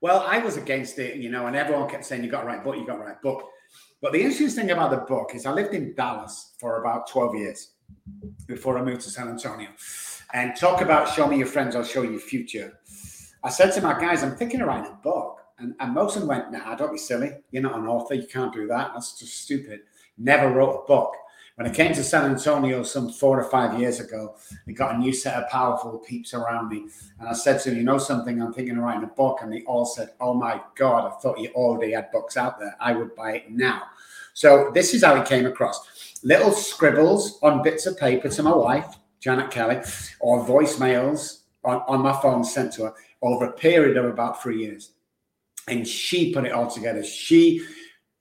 [0.00, 2.60] Well, I was against it, you know, and everyone kept saying you got to write
[2.60, 3.44] a book, you got to write a book.
[4.02, 7.34] But the interesting thing about the book is I lived in Dallas for about 12
[7.36, 7.70] years
[8.46, 9.68] before I moved to San Antonio.
[10.34, 12.78] And talk about show me your friends, I'll show you your future.
[13.42, 15.40] I said to my guys, I'm thinking of writing a book.
[15.58, 17.32] And, and most of them went, nah, don't be silly.
[17.50, 18.14] You're not an author.
[18.14, 18.90] You can't do that.
[18.92, 19.80] That's just stupid.
[20.18, 21.14] Never wrote a book.
[21.56, 24.36] When I came to San Antonio some four or five years ago,
[24.68, 26.88] I got a new set of powerful peeps around me.
[27.18, 28.42] And I said to them, You know something?
[28.42, 29.38] I'm thinking of writing a book.
[29.40, 32.76] And they all said, Oh my God, I thought you already had books out there.
[32.78, 33.84] I would buy it now.
[34.34, 38.54] So this is how it came across little scribbles on bits of paper to my
[38.54, 39.80] wife, Janet Kelly,
[40.20, 44.62] or voicemails on, on my phone sent to her over a period of about three
[44.62, 44.92] years.
[45.68, 47.02] And she put it all together.
[47.02, 47.66] She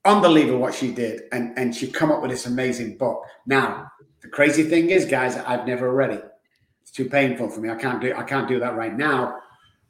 [0.05, 3.23] unbelievable what she did and and she come up with this amazing book.
[3.45, 3.91] Now
[4.21, 6.25] the crazy thing is guys i've never read it.
[6.81, 7.69] It's too painful for me.
[7.69, 9.37] I can't do i can't do that right now.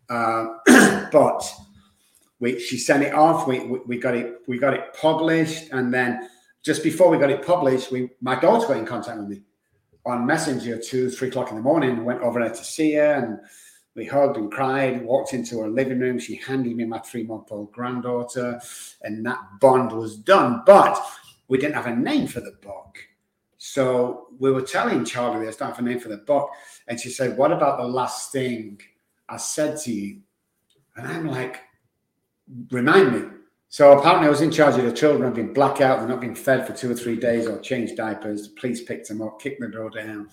[0.10, 0.46] Uh,
[1.12, 1.44] but
[2.40, 3.48] we she sent it off.
[3.48, 6.30] We, we, we got it we got it published and then
[6.64, 9.42] just before we got it published we my daughter got in contact with me
[10.06, 13.40] on messenger two three o'clock in the morning went over there to see her and
[13.96, 16.20] we hugged and cried, walked into her living room.
[16.20, 18.60] She handed me my three month old granddaughter,
[19.02, 20.64] and that bond was done.
[20.66, 21.02] But
[21.48, 22.98] we didn't have a name for the book.
[23.58, 26.50] So we were telling Charlie there's not a name for the book.
[26.88, 28.82] And she said, What about the last thing
[29.30, 30.20] I said to you?
[30.96, 31.62] And I'm like,
[32.72, 33.30] Remind me.
[33.70, 36.36] So apparently I was in charge of the children, I've been blackout, they're not being
[36.36, 38.48] fed for two or three days or changed diapers.
[38.48, 40.30] The police picked them up, kicked the door down.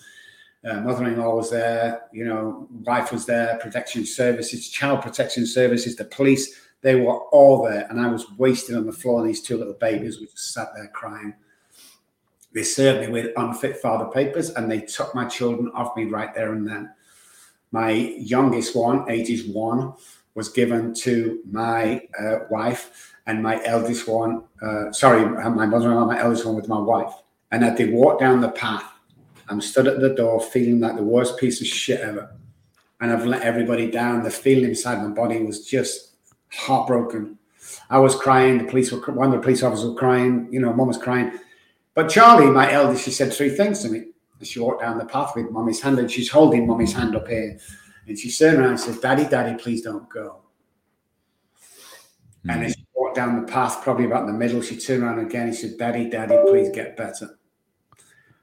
[0.65, 6.05] Uh, mother-in-law was there, you know, wife was there, protection services, child protection services, the
[6.05, 7.85] police, they were all there.
[7.89, 10.69] And I was wasted on the floor, and these two little babies were just sat
[10.75, 11.33] there crying.
[12.53, 16.33] They served me with unfit father papers and they took my children off me right
[16.35, 16.91] there and then.
[17.71, 19.93] My youngest one, ages one,
[20.35, 26.19] was given to my uh, wife, and my eldest one, uh, sorry, my mother-in-law, my
[26.19, 27.13] eldest one with my wife.
[27.51, 28.92] And as they walked down the path,
[29.53, 32.35] I'm stood at the door feeling like the worst piece of shit ever.
[32.99, 34.23] And I've let everybody down.
[34.23, 36.15] The feeling inside my body was just
[36.51, 37.37] heartbroken.
[37.89, 38.57] I was crying.
[38.57, 40.47] The police were, one of the police officers was crying.
[40.51, 41.39] You know, mom was crying.
[41.93, 44.05] But Charlie, my eldest, she said three things to me.
[44.41, 47.57] She walked down the path with mommy's hand and she's holding mommy's hand up here.
[48.07, 50.41] And she turned around and said, Daddy, Daddy, please don't go.
[52.39, 52.49] Mm-hmm.
[52.49, 55.19] And as she walked down the path, probably about in the middle, she turned around
[55.19, 57.37] again and said, Daddy, Daddy, please get better.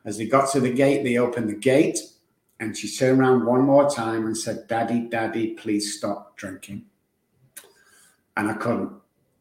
[0.04, 1.98] As they got to the gate, they opened the gate
[2.58, 6.84] and she turned around one more time and said, Daddy, Daddy, please stop drinking.
[8.36, 8.92] And I couldn't.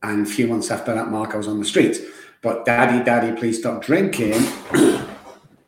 [0.02, 2.00] And a few months after that, Mark, I was on the street.
[2.42, 4.34] But Daddy, Daddy, please stop drinking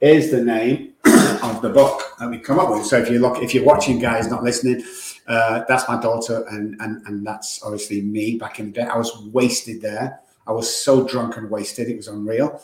[0.01, 0.93] is the name
[1.43, 2.85] of the book that we come up with.
[2.85, 4.83] So if you look, if you're watching, guys, not listening,
[5.27, 8.83] uh, that's my daughter, and and and that's obviously me back in the day.
[8.83, 10.21] I was wasted there.
[10.47, 12.61] I was so drunk and wasted; it was unreal.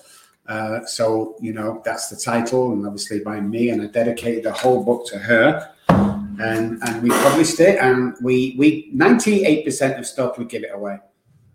[0.47, 4.53] Uh, so, you know, that's the title, and obviously by me, and I dedicated the
[4.53, 5.73] whole book to her.
[5.89, 10.99] And, and we published it, and we we 98% of stuff we give it away.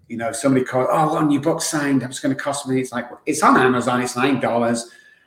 [0.09, 2.81] You know, somebody called, oh, on your book signed, it's going to cost me.
[2.81, 4.85] It's like, it's on Amazon, it's $9,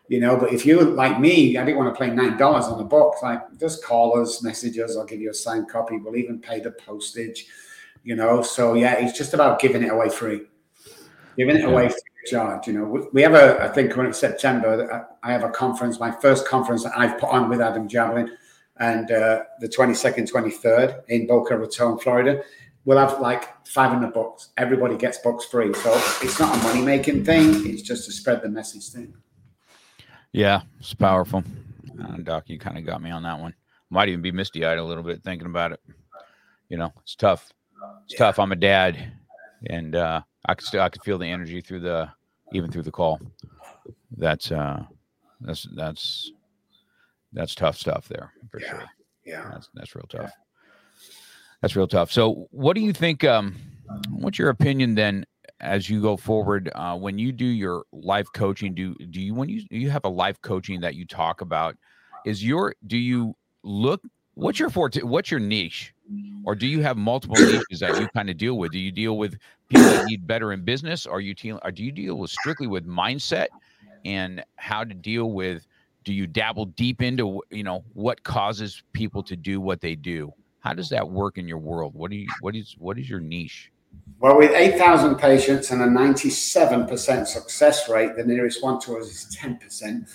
[0.10, 2.84] you know, but if you like me, I didn't want to pay $9 on a
[2.84, 3.16] book.
[3.24, 5.98] Like, just call us, message us, I'll give you a signed copy.
[5.98, 7.48] We'll even pay the postage,
[8.04, 8.44] you know.
[8.44, 10.42] So, yeah, it's just about giving it away free,
[11.38, 11.70] giving it yeah.
[11.70, 15.50] away free You know, we have a, I think when it's September, I have a
[15.50, 18.36] conference, my first conference that I've put on with Adam Javelin,
[18.78, 22.44] and uh, the 22nd, 23rd in Boca Raton, Florida.
[22.84, 24.50] We'll have like 500 books.
[24.58, 25.74] Everybody gets books free.
[25.74, 29.14] So it's not a money making thing, it's just to spread the message thing.
[30.32, 31.44] Yeah, it's powerful.
[32.00, 33.56] Uh, Doc, you kind of got me on that one.
[33.90, 35.80] Might even be misty eyed a little bit thinking about it.
[36.70, 37.54] You know, it's tough.
[38.04, 38.18] It's yeah.
[38.18, 38.40] tough.
[38.40, 39.14] I'm a dad,
[39.70, 42.10] and uh, I could still I could feel the energy through the
[42.54, 43.20] even through the call.
[44.18, 44.84] That's uh,
[45.42, 46.32] that's that's
[47.34, 48.70] that's tough stuff there for Yeah.
[48.70, 48.84] sure.
[49.26, 49.50] Yeah.
[49.52, 50.32] That's that's real tough.
[51.62, 52.12] That's real tough.
[52.12, 53.24] So, what do you think?
[53.24, 53.56] Um,
[54.10, 55.26] what's your opinion then
[55.60, 56.70] as you go forward?
[56.76, 60.10] Uh, when you do your life coaching, do do you when you you have a
[60.10, 61.76] life coaching that you talk about?
[62.26, 64.02] Is your do you look?
[64.36, 65.02] What's your forte?
[65.02, 65.94] What's your niche?
[66.46, 68.72] Or do you have multiple niches that you kind of deal with?
[68.72, 69.38] Do you deal with
[69.70, 71.06] people that need better in business?
[71.06, 71.60] Or you deal?
[71.64, 73.48] Or do you deal with strictly with mindset
[74.04, 75.66] and how to deal with?
[76.04, 80.32] Do you dabble deep into you know what causes people to do what they do?
[80.60, 81.96] How does that work in your world?
[81.96, 83.72] What do you what is what is your niche?
[84.20, 89.38] Well, with 8,000 patients and a 97% success rate, the nearest one to us is
[89.38, 90.10] 10%.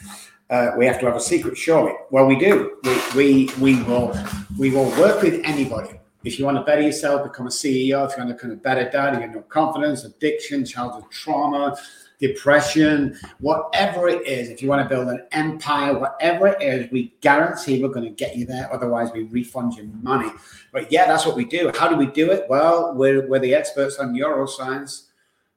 [0.51, 1.93] Uh, we have to have a secret, surely.
[2.11, 2.77] Well, we do.
[2.83, 4.19] We, we, we, will,
[4.59, 6.01] we will work with anybody.
[6.25, 8.57] If you want to better yourself, become a CEO, if you want to become a
[8.57, 11.77] better dad, you no confidence, addiction, childhood trauma,
[12.19, 17.15] depression, whatever it is, if you want to build an empire, whatever it is, we
[17.21, 18.71] guarantee we're going to get you there.
[18.73, 20.31] Otherwise, we refund your money.
[20.73, 21.71] But yeah, that's what we do.
[21.79, 22.47] How do we do it?
[22.51, 25.05] Well, we're, we're the experts on neuroscience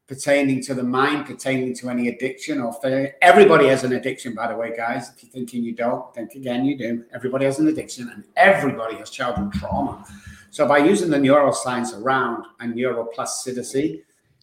[0.08, 3.14] pertaining to the mind, pertaining to any addiction or failure.
[3.22, 5.10] Everybody has an addiction, by the way, guys.
[5.10, 7.06] If you're thinking you don't, think again, you do.
[7.14, 10.06] Everybody has an addiction and everybody has childhood trauma.
[10.52, 14.02] So by using the neuroscience around and neuroplasticity,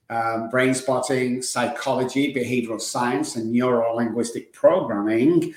[0.09, 5.55] um, brain spotting, psychology, behavioral science, and neuro linguistic programming,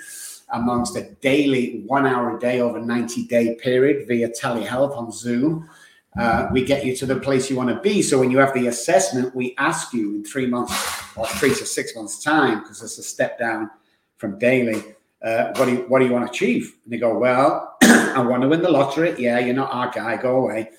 [0.54, 5.68] amongst a daily one hour a day over 90 day period via telehealth on Zoom.
[6.18, 8.02] Uh, we get you to the place you want to be.
[8.02, 10.74] So when you have the assessment, we ask you in three months
[11.16, 13.70] or three to six months' time, because it's a step down
[14.18, 14.84] from daily.
[15.24, 16.76] Uh, what do you what do you want to achieve?
[16.84, 19.16] And they go, well, I want to win the lottery.
[19.18, 20.18] Yeah, you're not our guy.
[20.18, 20.70] Go away.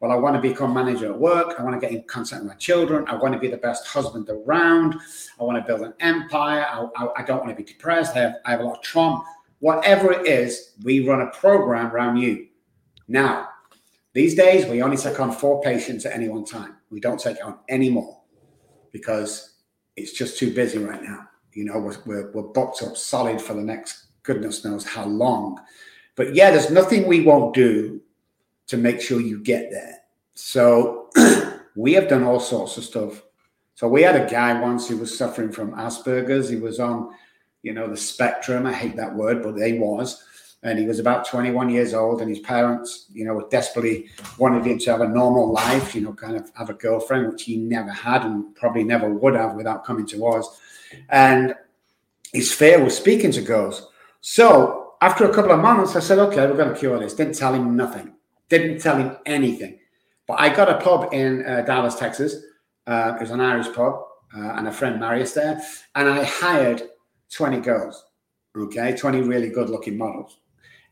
[0.00, 1.54] Well, I want to become manager at work.
[1.60, 3.06] I want to get in contact with my children.
[3.06, 4.96] I want to be the best husband around.
[5.40, 6.66] I want to build an empire.
[6.68, 8.16] I, I, I don't want to be depressed.
[8.16, 9.22] I have, I have a lot of trauma.
[9.60, 12.48] Whatever it is, we run a program around you.
[13.06, 13.50] Now,
[14.14, 16.76] these days, we only take on four patients at any one time.
[16.90, 18.20] We don't take on any more
[18.92, 19.54] because
[19.96, 21.28] it's just too busy right now.
[21.52, 25.60] You know, we're, we're, we're booked up solid for the next goodness knows how long.
[26.14, 28.00] But yeah, there's nothing we won't do
[28.68, 29.98] to make sure you get there.
[30.34, 31.10] So
[31.76, 33.22] we have done all sorts of stuff.
[33.74, 36.48] So we had a guy once who was suffering from Asperger's.
[36.48, 37.10] He was on,
[37.62, 38.66] you know, the spectrum.
[38.66, 40.22] I hate that word, but he was.
[40.64, 44.78] And he was about 21 years old, and his parents, you know, desperately wanted him
[44.78, 47.90] to have a normal life, you know, kind of have a girlfriend, which he never
[47.90, 50.60] had and probably never would have without coming to us.
[51.08, 51.54] And
[52.32, 53.88] his fear was speaking to girls.
[54.20, 57.14] So after a couple of months, I said, okay, we're going to cure this.
[57.14, 58.14] Didn't tell him nothing.
[58.48, 59.80] Didn't tell him anything.
[60.28, 62.36] But I got a pub in uh, Dallas, Texas.
[62.86, 64.00] Uh, it was an Irish pub,
[64.36, 65.60] uh, and a friend Marius there.
[65.96, 66.82] And I hired
[67.30, 68.04] 20 girls,
[68.56, 70.38] okay, 20 really good looking models.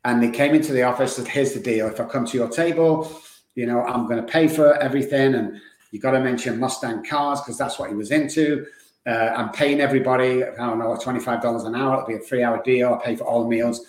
[0.04, 1.86] And they came into the office and said, here's the deal.
[1.88, 3.10] If I come to your table,
[3.54, 5.34] you know, I'm going to pay for everything.
[5.34, 5.60] And
[5.90, 8.66] you got to mention Mustang cars because that's what he was into.
[9.06, 11.94] Uh, I'm paying everybody, I don't know, $25 an hour.
[11.94, 12.94] It'll be a three hour deal.
[12.94, 13.86] I pay for all the meals.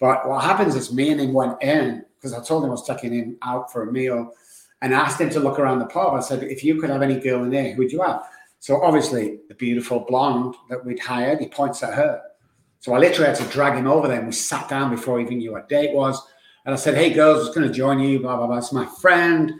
[0.00, 2.86] But what happens is me and him went in because I told him I was
[2.86, 4.32] taking him out for a meal
[4.80, 6.14] and asked him to look around the pub.
[6.14, 8.24] I said, if you could have any girl in there, who would you have?
[8.58, 12.22] So obviously, the beautiful blonde that we'd hired, he points at her.
[12.82, 15.24] So I literally had to drag him over there and we sat down before he
[15.24, 16.20] even knew what day it was.
[16.64, 18.58] And I said, hey, girls, I was going to join you, blah, blah, blah.
[18.58, 19.52] It's my friend.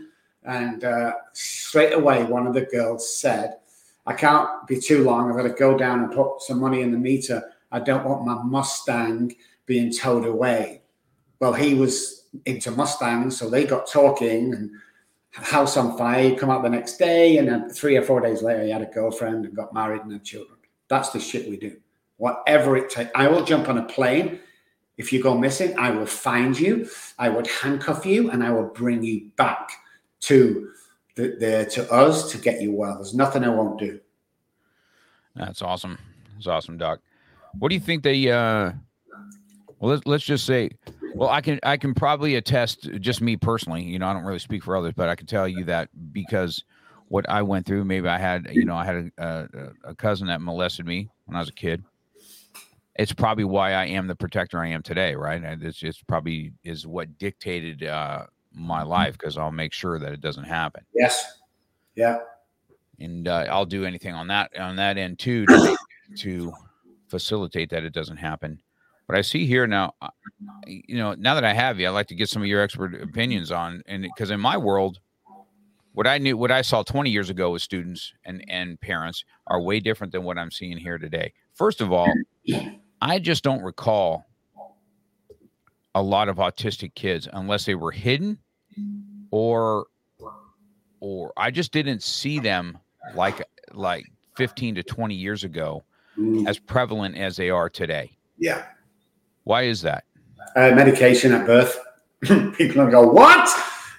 [0.43, 3.59] And uh, straight away, one of the girls said,
[4.07, 5.31] I can't be too long.
[5.31, 7.45] I've got to go down and put some money in the meter.
[7.71, 10.83] I don't want my Mustang being towed away.
[11.39, 14.73] Well, he was into Mustangs, so they got talking and
[15.31, 16.25] house on fire.
[16.25, 18.83] He'd come out the next day, and then three or four days later, he had
[18.83, 20.59] a girlfriend and got married and had children.
[20.89, 21.77] That's the shit we do.
[22.23, 23.11] Whatever it takes.
[23.17, 24.39] I will jump on a plane.
[24.97, 26.89] If you go missing, I will find you.
[27.19, 29.73] I would handcuff you, and I will bring you back
[30.21, 30.71] to
[31.17, 32.95] the, the to us to get you well.
[32.95, 33.99] There's nothing I won't do.
[35.35, 35.99] That's awesome.
[36.35, 37.01] That's awesome, Doc.
[37.59, 38.31] What do you think they?
[38.31, 38.71] uh
[39.81, 40.71] Well, let's let's just say.
[41.17, 43.83] Well, I can I can probably attest, just me personally.
[43.83, 46.63] You know, I don't really speak for others, but I can tell you that because
[47.09, 47.85] what I went through.
[47.85, 51.35] Maybe I had, you know, I had a, a, a cousin that molested me when
[51.35, 51.83] I was a kid.
[52.97, 55.43] It's probably why I am the protector I am today, right?
[55.43, 60.13] And it's just probably is what dictated uh, my life because I'll make sure that
[60.13, 60.85] it doesn't happen.
[60.95, 61.39] Yes.
[61.95, 62.19] Yeah.
[62.99, 65.77] and uh, I'll do anything on that on that end too to,
[66.19, 66.53] to
[67.09, 68.61] facilitate that it doesn't happen.
[69.07, 70.09] But I see here now, uh,
[70.67, 72.95] you know, now that I have you, I'd like to get some of your expert
[72.95, 75.01] opinions on, and because in my world,
[75.93, 79.61] what I knew, what I saw 20 years ago with students and and parents are
[79.61, 81.33] way different than what I'm seeing here today.
[81.55, 82.11] First of all,
[83.03, 84.25] I just don't recall
[85.95, 88.39] a lot of autistic kids unless they were hidden
[89.31, 89.87] or
[91.01, 92.79] or I just didn't see them
[93.15, 95.85] like like 15 to 20 years ago
[96.19, 96.47] Mm.
[96.47, 98.11] as prevalent as they are today.
[98.37, 98.65] Yeah.
[99.45, 100.05] Why is that?
[100.55, 101.79] Uh, medication at birth.
[102.21, 103.49] People don't go, what?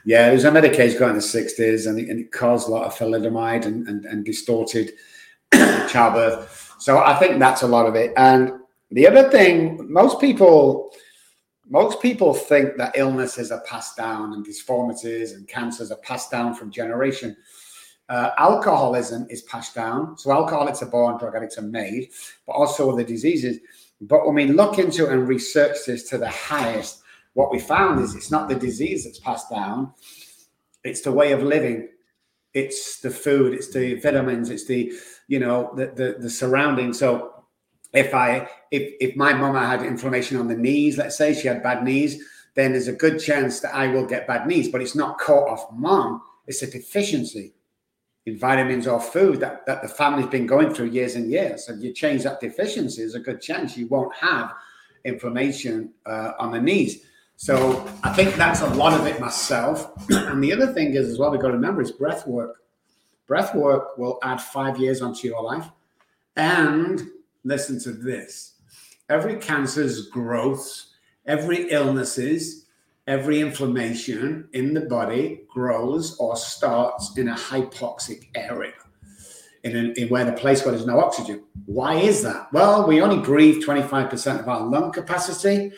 [0.06, 2.86] Yeah, there's a medication got in the 60s and it, and it caused a lot
[2.86, 4.92] of thalidomide and, and, and distorted
[5.54, 6.76] childbirth.
[6.78, 8.14] So I think that's a lot of it.
[8.16, 8.52] And
[8.94, 10.92] the other thing, most people
[11.70, 16.54] most people think that illnesses are passed down and deformities and cancers are passed down
[16.54, 17.36] from generation.
[18.10, 20.18] Uh, alcoholism is passed down.
[20.18, 22.10] So alcoholics are born, drug addicts are made,
[22.46, 23.60] but also the diseases.
[24.02, 27.02] But when we look into and research this to the highest,
[27.34, 29.94] what we found is it's not the disease that's passed down,
[30.84, 31.90] it's the way of living.
[32.54, 34.94] It's the food, it's the vitamins, it's the,
[35.28, 36.94] you know, the the, the surrounding.
[36.94, 37.33] So
[37.94, 41.64] if I if if my mama had inflammation on the knees, let's say she had
[41.64, 42.24] bad knees,
[42.56, 45.48] then there's a good chance that I will get bad knees, but it's not caught
[45.48, 47.54] off mom, it's a deficiency
[48.26, 51.68] in vitamins or food that, that the family's been going through years and years.
[51.68, 54.54] And you change that deficiency, there's a good chance you won't have
[55.04, 57.06] inflammation uh, on the knees.
[57.36, 59.92] So I think that's a lot of it myself.
[60.10, 62.62] and the other thing is as well, we've got to remember is breath work.
[63.28, 65.68] Breath work will add five years onto your life.
[66.36, 67.02] And
[67.44, 68.54] listen to this.
[69.10, 70.86] Every cancer's growth,
[71.26, 72.68] every illnesses,
[73.08, 78.74] every inflammation in the body grows or starts in a hypoxic area,
[79.64, 81.44] in, a, in where the place where there's no oxygen.
[81.66, 82.52] Why is that?
[82.54, 85.74] Well, we only breathe 25% of our lung capacity.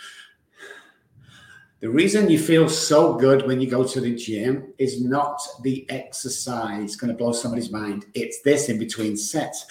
[1.79, 5.85] The reason you feel so good when you go to the gym is not the
[5.89, 8.05] exercise going to blow somebody's mind.
[8.13, 9.65] It's this in between sets.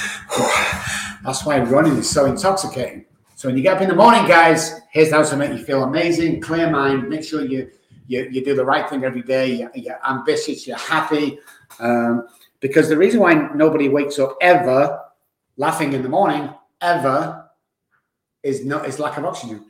[1.24, 3.04] That's why running is so intoxicating.
[3.36, 5.82] So when you get up in the morning, guys, here's how to make you feel
[5.82, 7.08] amazing, clear mind.
[7.08, 7.70] Make sure you
[8.06, 9.54] you, you do the right thing every day.
[9.54, 10.66] You're, you're ambitious.
[10.66, 11.38] You're happy.
[11.78, 12.26] Um,
[12.58, 15.00] because the reason why nobody wakes up ever
[15.56, 17.48] laughing in the morning ever
[18.42, 19.64] is not is lack of oxygen.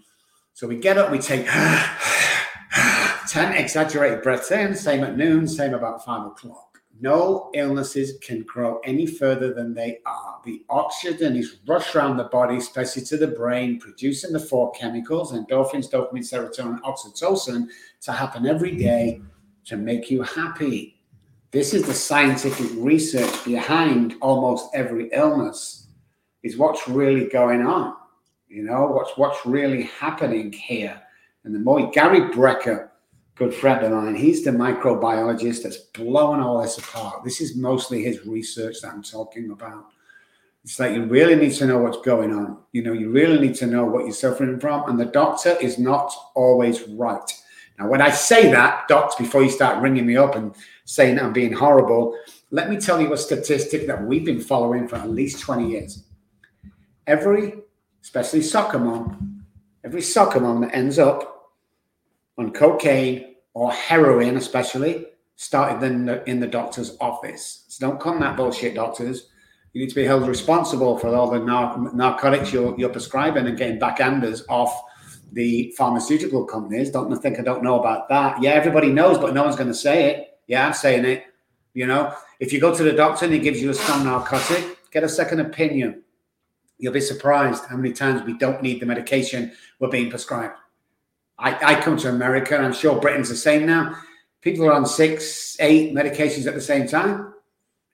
[0.55, 1.46] So we get up, we take
[3.29, 6.69] 10 exaggerated breaths in, same at noon, same about five o'clock.
[7.02, 10.38] No illnesses can grow any further than they are.
[10.44, 15.32] The oxygen is rushed around the body, especially to the brain, producing the four chemicals
[15.32, 17.68] endorphins, dopamine, serotonin, oxytocin
[18.02, 19.22] to happen every day
[19.64, 21.00] to make you happy.
[21.52, 25.86] This is the scientific research behind almost every illness,
[26.42, 27.94] is what's really going on.
[28.48, 31.00] You know, what's what's really happening here.
[31.44, 32.89] And the more Gary Brecka,
[33.34, 34.14] good friend of mine.
[34.14, 37.24] He's the microbiologist that's blowing all this apart.
[37.24, 39.86] This is mostly his research that I'm talking about.
[40.62, 42.58] It's like you really need to know what's going on.
[42.72, 45.78] You know, you really need to know what you're suffering from, and the doctor is
[45.78, 47.32] not always right.
[47.78, 51.32] Now, when I say that, docs, before you start ringing me up and saying I'm
[51.32, 52.14] being horrible,
[52.50, 56.04] let me tell you a statistic that we've been following for at least 20 years.
[57.06, 57.54] Every,
[58.02, 59.44] especially soccer mom,
[59.82, 61.39] every soccer mom that ends up
[62.40, 67.64] on cocaine or heroin, especially, started in the, in the doctor's office.
[67.68, 69.29] So don't come that bullshit, doctors.
[69.72, 73.57] You need to be held responsible for all the nar- narcotics you're, you're prescribing and
[73.57, 74.83] getting backhanders off
[75.33, 76.90] the pharmaceutical companies.
[76.90, 78.42] Don't think I don't know about that.
[78.42, 80.38] Yeah, everybody knows, but no one's going to say it.
[80.48, 81.24] Yeah, I'm saying it.
[81.74, 84.90] You know, if you go to the doctor and he gives you a strong narcotic,
[84.90, 86.03] get a second opinion.
[86.79, 90.57] You'll be surprised how many times we don't need the medication we're being prescribed.
[91.40, 93.96] I, I come to America, and I'm sure Britain's the same now.
[94.42, 97.35] People are on six, eight medications at the same time,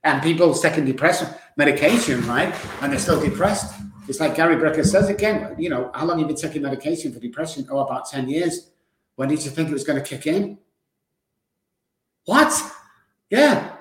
[0.03, 2.55] and people taking depression medication, right?
[2.83, 3.75] And they're still depressed.
[4.09, 5.55] It's like Gary Brecka says again.
[5.59, 7.67] You know, how long have you been taking medication for depression?
[7.71, 8.71] Oh, about ten years.
[9.15, 10.59] When did you think it was going to kick in?
[12.27, 12.53] What?
[13.31, 13.73] Yeah.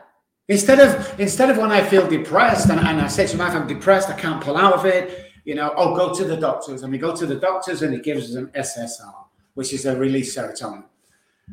[0.48, 3.56] Instead of instead of when I feel depressed and, and I say to my wife,
[3.56, 5.32] I'm depressed, I can't pull out of it.
[5.44, 8.00] You know, oh, go to the doctors, and we go to the doctors, and he
[8.00, 9.25] gives us an SSR
[9.56, 10.86] which is a release serotonin.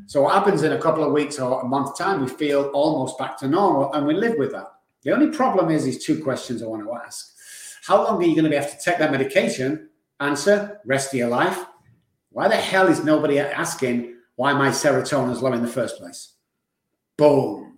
[0.06, 3.18] So what happens in a couple of weeks or a month time, we feel almost
[3.18, 4.72] back to normal and we live with that.
[5.02, 7.34] The only problem is these two questions I want to ask.
[7.84, 9.88] How long are you going to be able to take that medication?
[10.20, 11.64] Answer, rest of your life.
[12.30, 16.34] Why the hell is nobody asking why my serotonin is low in the first place?
[17.16, 17.71] Boom.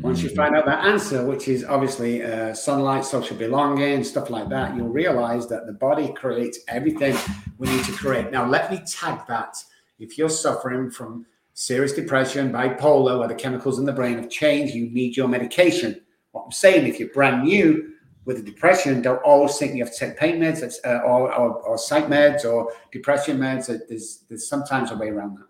[0.00, 4.48] Once you find out that answer, which is obviously uh, sunlight, social belonging, stuff like
[4.48, 7.16] that, you'll realize that the body creates everything
[7.58, 8.32] we need to create.
[8.32, 9.56] Now, let me tag that.
[10.00, 11.24] If you're suffering from
[11.54, 16.00] serious depression, bipolar, where the chemicals in the brain have changed, you need your medication.
[16.32, 17.92] What I'm saying, if you're brand new
[18.24, 21.62] with a depression, don't always think you have to take pain meds uh, or, or,
[21.62, 23.68] or psych meds or depression meds.
[23.88, 25.46] There's, there's sometimes a way around that.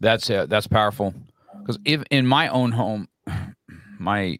[0.00, 1.14] That's uh, that's powerful
[1.60, 3.08] because if in my own home,
[3.98, 4.38] my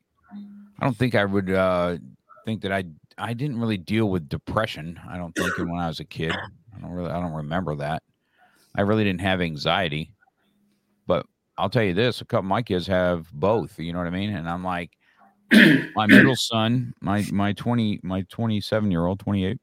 [0.81, 1.99] I don't think I would uh,
[2.45, 2.85] think that I
[3.19, 4.99] I didn't really deal with depression.
[5.09, 6.33] I don't think when I was a kid.
[6.33, 8.03] I don't really I don't remember that.
[8.75, 10.13] I really didn't have anxiety.
[11.07, 11.27] But
[11.59, 14.11] I'll tell you this, a couple of my kids have both, you know what I
[14.11, 14.35] mean?
[14.35, 14.91] And I'm like
[15.95, 19.59] my middle son, my my 20 my 27 year old, 28.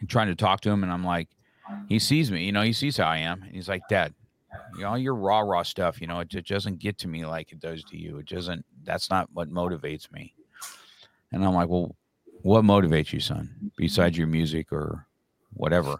[0.00, 1.28] I'm trying to talk to him and I'm like
[1.88, 3.42] he sees me, you know, he sees how I am.
[3.42, 4.14] And he's like, Dad,
[4.76, 7.52] you know, your raw, raw stuff, you know, it, it doesn't get to me like
[7.52, 8.18] it does to you.
[8.18, 10.34] It doesn't, that's not what motivates me.
[11.32, 11.96] And I'm like, well,
[12.42, 15.06] what motivates you, son, besides your music or
[15.54, 15.96] whatever?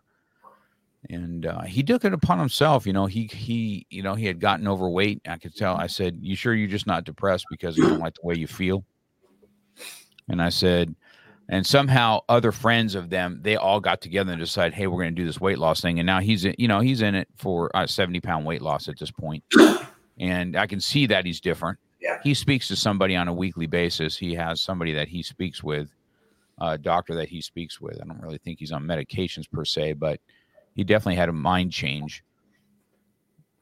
[1.11, 2.87] And uh, he took it upon himself.
[2.87, 5.21] You know, he he you know he had gotten overweight.
[5.27, 5.75] I could tell.
[5.75, 8.47] I said, "You sure you're just not depressed because you don't like the way you
[8.47, 8.85] feel?"
[10.29, 10.95] And I said,
[11.53, 15.15] and somehow other friends of them they all got together and decided hey we're going
[15.15, 16.01] to do this weight loss thing.
[16.01, 18.89] And now he's in, you know he's in it for a 70 pound weight loss
[18.89, 19.45] at this point.
[20.19, 21.79] And i can see that he's different.
[22.01, 22.19] Yeah.
[22.25, 24.17] he speaks to somebody on a weekly basis.
[24.17, 25.95] He has somebody that he speaks with
[26.61, 28.01] a doctor that he speaks with.
[28.03, 30.21] I don't really think he's on medications per se but
[30.75, 32.25] he definitely had a mind change.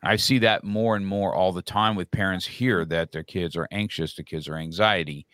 [0.03, 3.57] I see that more and more all the time with parents here that their kids
[3.57, 5.26] are anxious the kids are anxiety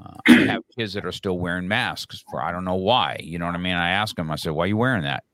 [0.00, 3.18] uh, I have kids that are still wearing masks for I don't know why.
[3.20, 3.74] You know what I mean?
[3.74, 5.24] I ask them, I said, "Why are you wearing that?"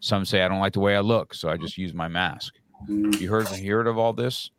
[0.00, 2.54] Some say I don't like the way I look, so I just use my mask.
[2.88, 4.50] You heard heard of all this?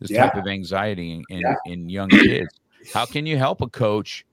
[0.00, 0.26] This yeah.
[0.26, 1.54] type of anxiety in, in, yeah.
[1.64, 2.60] in, young kids.
[2.92, 4.26] How can you help a coach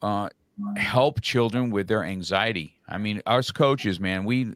[0.00, 0.30] uh,
[0.76, 2.78] help children with their anxiety?
[2.88, 4.54] I mean, us coaches, man, we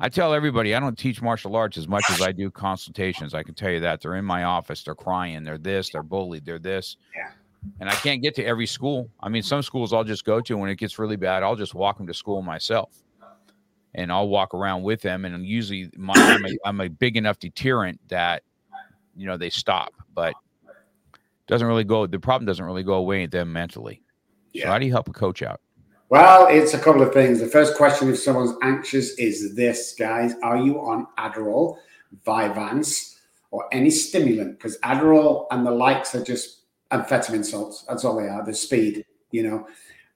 [0.00, 3.34] I tell everybody I don't teach martial arts as much as I do consultations.
[3.34, 4.00] I can tell you that.
[4.00, 6.96] They're in my office, they're crying, they're this, they're bullied, they're this.
[7.14, 7.30] Yeah
[7.80, 9.10] and I can't get to every school.
[9.20, 11.42] I mean, some schools I'll just go to when it gets really bad.
[11.42, 12.90] I'll just walk them to school myself,
[13.94, 15.24] and I'll walk around with them.
[15.24, 18.42] And usually, my, I'm, a, I'm a big enough deterrent that
[19.16, 20.34] you know they stop, but
[21.46, 22.06] doesn't really go.
[22.06, 24.02] The problem doesn't really go away them mentally.
[24.52, 24.64] Yeah.
[24.64, 25.60] So how do you help a coach out?
[26.10, 27.40] Well, it's a couple of things.
[27.40, 31.78] The first question, if someone's anxious, is this, guys: Are you on Adderall,
[32.26, 33.16] Vyvanse,
[33.50, 34.58] or any stimulant?
[34.58, 37.84] Because Adderall and the likes are just amphetamine salts.
[37.88, 38.44] That's all they are.
[38.44, 39.66] The speed, you know.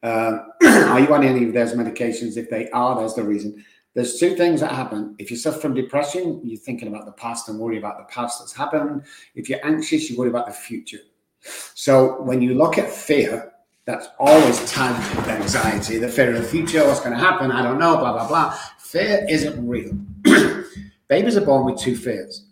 [0.02, 2.36] Um, are you on any of those medications?
[2.36, 3.64] If they are, there's the reason.
[3.94, 5.16] There's two things that happen.
[5.18, 8.38] If you suffer from depression, you're thinking about the past and worry about the past
[8.38, 9.02] that's happened.
[9.34, 11.00] If you're anxious, you worry about the future.
[11.74, 13.52] So when you look at fear,
[13.86, 15.98] that's always tagged with anxiety.
[15.98, 18.56] The fear of the future, what's going to happen, I don't know, blah, blah, blah.
[18.78, 19.92] Fear isn't real.
[21.08, 22.44] Babies are born with two fears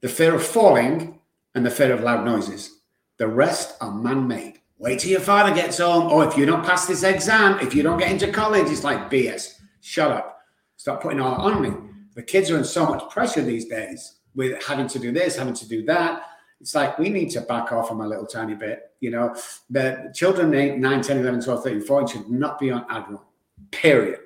[0.00, 1.20] the fear of falling
[1.54, 2.79] and the fear of loud noises.
[3.20, 4.60] The rest are man made.
[4.78, 6.10] Wait till your father gets home.
[6.10, 9.10] Or if you don't pass this exam, if you don't get into college, it's like
[9.10, 9.60] BS.
[9.82, 10.40] Shut up.
[10.78, 11.70] Stop putting all that on me.
[12.14, 15.52] The kids are in so much pressure these days with having to do this, having
[15.52, 16.22] to do that.
[16.62, 18.90] It's like we need to back off them a little tiny bit.
[19.00, 19.36] You know,
[19.68, 23.24] the children 8, 9, 10, 11, 12, 13, 14 should not be on Adderall,
[23.70, 24.20] period.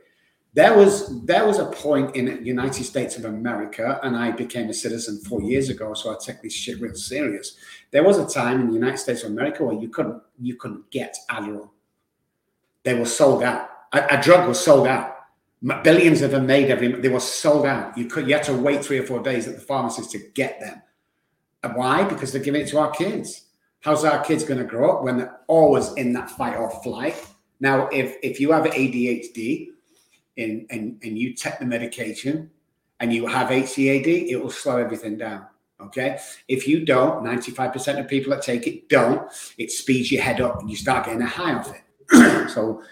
[0.54, 4.70] There was there was a point in the United States of America, and I became
[4.70, 7.56] a citizen four years ago, so I take this shit real serious.
[7.90, 10.88] There was a time in the United States of America where you couldn't you couldn't
[10.92, 11.70] get Adderall.
[12.84, 13.68] They were sold out.
[13.92, 15.16] A, a drug was sold out.
[15.82, 16.92] Billions of them made every.
[17.00, 17.98] They were sold out.
[17.98, 20.60] You could you had to wait three or four days at the pharmacist to get
[20.60, 20.80] them.
[21.64, 22.04] And why?
[22.04, 23.46] Because they're giving it to our kids.
[23.80, 27.16] How's our kids going to grow up when they're always in that fight or flight?
[27.58, 29.70] Now, if if you have ADHD
[30.36, 32.50] in and, and you take the medication
[33.00, 35.46] and you have HCAD, it will slow everything down.
[35.80, 36.18] Okay.
[36.48, 40.60] If you don't, 95% of people that take it don't, it speeds your head up
[40.60, 42.50] and you start getting a high off it.
[42.50, 42.82] so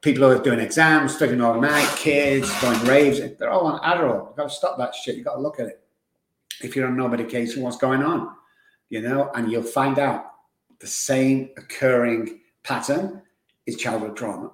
[0.00, 4.28] people who are doing exams, studying all night, kids going raves, they're all on Adderall.
[4.28, 5.16] You've got to stop that shit.
[5.16, 5.80] You've got to look at it.
[6.62, 8.30] If you're on no medication, what's going on?
[8.88, 10.32] You know, and you'll find out
[10.78, 13.22] the same occurring pattern
[13.66, 14.50] is childhood trauma.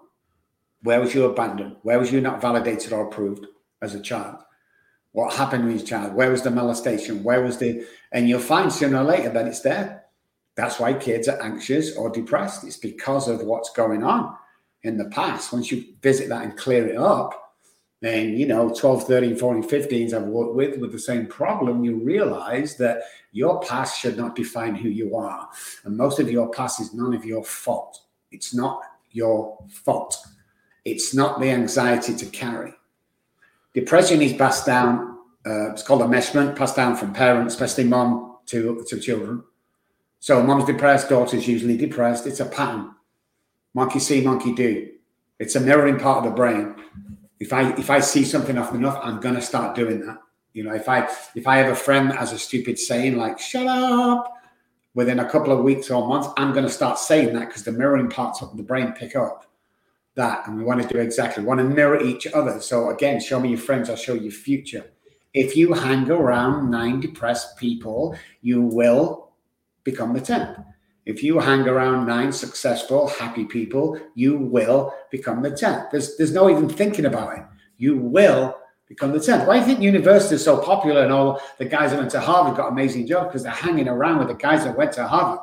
[0.83, 1.76] Where was you abandoned?
[1.83, 3.47] Where was you not validated or approved
[3.83, 4.37] as a child?
[5.12, 6.14] What happened with your child?
[6.14, 7.24] Where was the molestation?
[7.24, 7.85] Where was the.
[8.12, 10.05] And you'll find sooner or later that it's there.
[10.55, 12.64] That's why kids are anxious or depressed.
[12.64, 14.37] It's because of what's going on
[14.83, 15.53] in the past.
[15.53, 17.55] Once you visit that and clear it up,
[18.01, 21.97] then, you know, 12, 13, 14, 15s I've worked with with the same problem, you
[21.97, 23.03] realize that
[23.33, 25.49] your past should not define who you are.
[25.85, 28.03] And most of your past is none of your fault.
[28.31, 30.16] It's not your fault.
[30.91, 32.72] It's not the anxiety to carry.
[33.74, 35.18] Depression is passed down.
[35.47, 39.45] Uh, it's called a enmeshment, passed down from parents, especially mom to to children.
[40.20, 42.26] So mom's depressed, daughter's usually depressed.
[42.26, 42.95] It's a pattern.
[43.74, 44.91] Monkey see, monkey do.
[45.39, 46.74] It's a mirroring part of the brain.
[47.39, 50.18] If I if I see something often enough, I'm gonna start doing that.
[50.55, 53.39] You know, if I if I have a friend that has a stupid saying like
[53.39, 54.34] "shut up,"
[54.95, 57.70] within a couple of weeks or months, I'm going to start saying that because the
[57.70, 59.47] mirroring parts of the brain pick up
[60.18, 61.42] that, and we want to do exactly.
[61.42, 62.60] We want to mirror each other.
[62.60, 64.84] So again, show me your friends, I'll show you future.
[65.32, 69.30] If you hang around nine depressed people, you will
[69.84, 70.58] become the tenth.
[71.06, 75.90] If you hang around nine successful, happy people, you will become the tenth.
[75.90, 77.44] There's there's no even thinking about it.
[77.78, 78.54] You will
[78.88, 79.46] become the 10th.
[79.46, 82.20] Why do you think university is so popular and all the guys that went to
[82.20, 83.28] Harvard got amazing jobs?
[83.28, 85.40] Because they're hanging around with the guys that went to Harvard.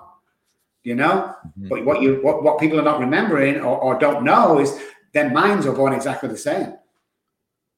[0.85, 1.35] You know?
[1.45, 1.67] Mm-hmm.
[1.67, 4.79] But what you what, what people are not remembering or, or don't know is
[5.13, 6.75] their minds are born exactly the same.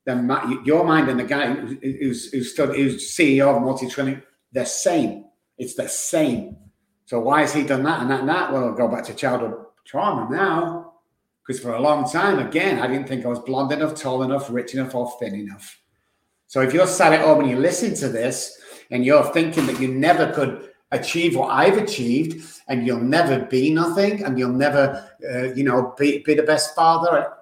[0.06, 0.30] Then
[0.66, 5.26] your mind and the guy who's who's, stood, who's CEO of multi-trillion, they're same.
[5.58, 6.58] It's the same.
[7.06, 8.52] So why has he done that and that and that?
[8.52, 9.56] Well, I'll go back to childhood
[9.86, 10.94] trauma now.
[11.46, 14.50] Because for a long time, again, I didn't think I was blonde enough, tall enough,
[14.50, 15.80] rich enough, or thin enough.
[16.48, 19.80] So if you're sat at home and you listen to this and you're thinking that
[19.80, 25.10] you never could achieve what I've achieved and you'll never be nothing and you'll never,
[25.30, 27.34] uh, you know, be, be the best father,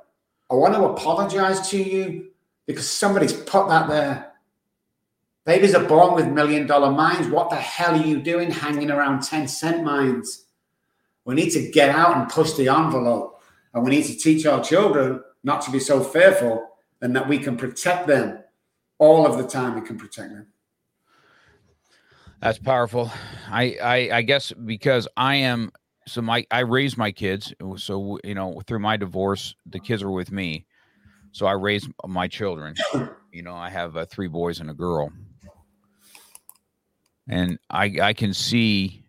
[0.49, 2.31] I want to apologize to you
[2.65, 4.31] because somebody's put that there.
[5.45, 7.27] Babies are born with million dollar minds.
[7.27, 10.45] What the hell are you doing hanging around 10 cent minds?
[11.23, 13.41] We need to get out and push the envelope.
[13.73, 16.69] And we need to teach our children not to be so fearful
[17.01, 18.39] and that we can protect them
[18.97, 19.75] all of the time.
[19.75, 20.47] We can protect them.
[22.45, 23.11] That's powerful.
[23.49, 25.71] I, I, I guess because I am
[26.05, 27.51] so my I raised my kids.
[27.77, 30.67] So you know, through my divorce, the kids were with me.
[31.31, 32.75] So I raised my children.
[33.31, 35.11] You know, I have uh, three boys and a girl,
[37.27, 39.03] and I I can see.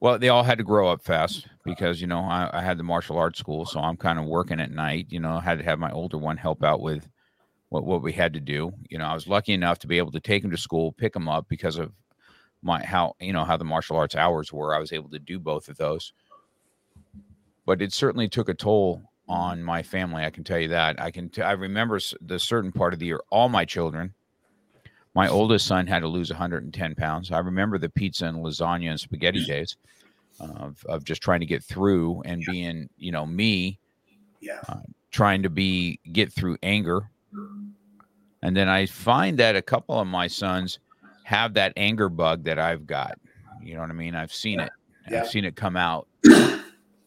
[0.00, 2.82] Well, they all had to grow up fast because you know I, I had the
[2.82, 5.06] martial arts school, so I'm kind of working at night.
[5.10, 7.08] You know, I had to have my older one help out with
[7.68, 8.72] what what we had to do.
[8.88, 11.14] You know, I was lucky enough to be able to take him to school, pick
[11.14, 11.92] him up because of
[12.62, 14.74] my how you know how the martial arts hours were.
[14.74, 16.12] I was able to do both of those,
[17.66, 20.24] but it certainly took a toll on my family.
[20.24, 21.00] I can tell you that.
[21.00, 21.28] I can.
[21.28, 23.20] T- I remember the certain part of the year.
[23.30, 24.14] All my children.
[25.14, 27.32] My oldest son had to lose 110 pounds.
[27.32, 29.76] I remember the pizza and lasagna and spaghetti days
[30.38, 32.52] of, of just trying to get through and yeah.
[32.52, 33.80] being, you know, me,
[34.40, 34.76] yeah, uh,
[35.10, 37.10] trying to be get through anger.
[37.32, 40.78] And then I find that a couple of my sons
[41.24, 43.18] have that anger bug that I've got.
[43.62, 44.14] You know what I mean?
[44.14, 44.66] I've seen yeah.
[44.66, 44.72] it.
[45.10, 45.20] Yeah.
[45.20, 46.06] I've seen it come out.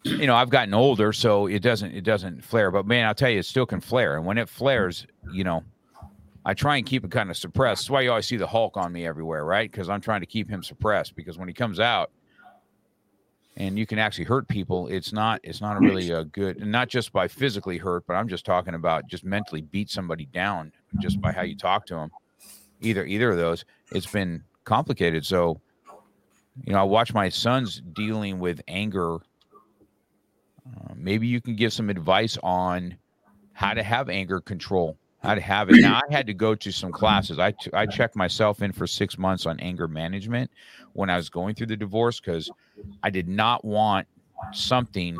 [0.03, 2.72] you know, I've gotten older, so it doesn't it doesn't flare.
[2.72, 4.17] But man, I'll tell you, it still can flare.
[4.17, 5.63] And when it flares, you know,
[6.45, 7.84] I try and keep it kind of suppressed.
[7.84, 9.72] That's why you always see the Hulk on me everywhere, right?
[9.72, 11.15] Because I'm trying to keep him suppressed.
[11.15, 12.11] Because when he comes out,
[13.58, 16.72] and you can actually hurt people it's not it's not a really a good and
[16.72, 20.72] not just by physically hurt but i'm just talking about just mentally beat somebody down
[21.02, 22.10] just by how you talk to them
[22.80, 25.26] either either of those it's been complicated.
[25.26, 25.60] So
[26.66, 29.16] you know i watch my sons dealing with anger.
[29.16, 32.95] Uh, maybe you can give some advice on
[33.54, 35.82] how to have anger control to have it.
[35.82, 37.39] Now I had to go to some classes.
[37.39, 40.51] I, t- I checked myself in for six months on anger management
[40.93, 42.49] when I was going through the divorce because
[43.03, 44.07] I did not want
[44.51, 45.17] something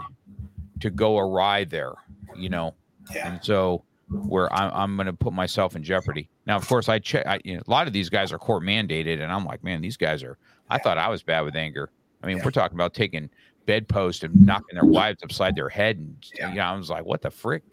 [0.80, 1.94] to go awry there,
[2.36, 2.74] you know.
[3.14, 3.32] Yeah.
[3.32, 6.30] And so where I'm, I'm going to put myself in jeopardy.
[6.46, 7.26] Now, of course, I check.
[7.26, 9.82] I, you know, a lot of these guys are court mandated, and I'm like, man,
[9.82, 10.38] these guys are.
[10.70, 11.90] I thought I was bad with anger.
[12.24, 12.46] I mean, yeah.
[12.46, 13.30] we're talking about taking
[13.66, 16.50] bedposts and knocking their wives upside their head, and yeah.
[16.50, 17.64] you know, I was like, what the frick?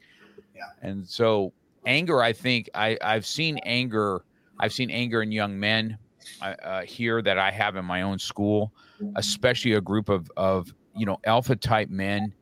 [0.54, 0.62] Yeah.
[0.82, 1.52] And so
[1.88, 4.24] anger, I think I, I've seen anger.
[4.60, 5.98] I've seen anger in young men
[6.42, 8.72] uh, uh, here that I have in my own school,
[9.16, 12.32] especially a group of of you know alpha type men.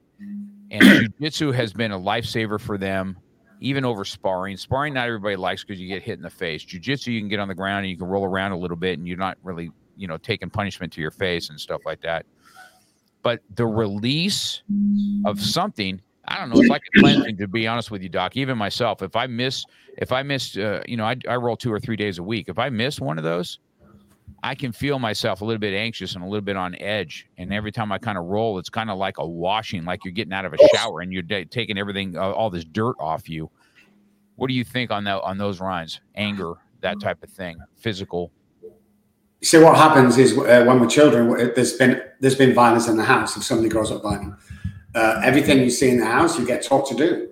[0.70, 0.82] And
[1.20, 3.16] jujitsu has been a lifesaver for them,
[3.60, 4.56] even over sparring.
[4.56, 6.64] Sparring, not everybody likes because you get hit in the face.
[6.64, 8.98] Jujitsu, you can get on the ground and you can roll around a little bit,
[8.98, 12.26] and you're not really you know taking punishment to your face and stuff like that.
[13.22, 14.62] But the release
[15.24, 16.60] of something I don't know.
[16.60, 18.36] It's like a cleansing, to be honest with you, Doc.
[18.36, 19.64] Even myself, if I miss,
[19.98, 22.48] if I miss, uh, you know, I, I roll two or three days a week.
[22.48, 23.60] If I miss one of those,
[24.42, 27.28] I can feel myself a little bit anxious and a little bit on edge.
[27.38, 30.12] And every time I kind of roll, it's kind of like a washing, like you're
[30.12, 33.28] getting out of a shower and you're de- taking everything, uh, all this dirt off
[33.28, 33.50] you.
[34.34, 36.00] What do you think on that on those lines?
[36.14, 38.30] Anger, that type of thing, physical.
[39.42, 43.04] See, what happens is uh, when we're children, there's been there's been violence in the
[43.04, 44.34] house if somebody grows up violent
[44.96, 47.28] uh, everything you see in the house, you get taught to do.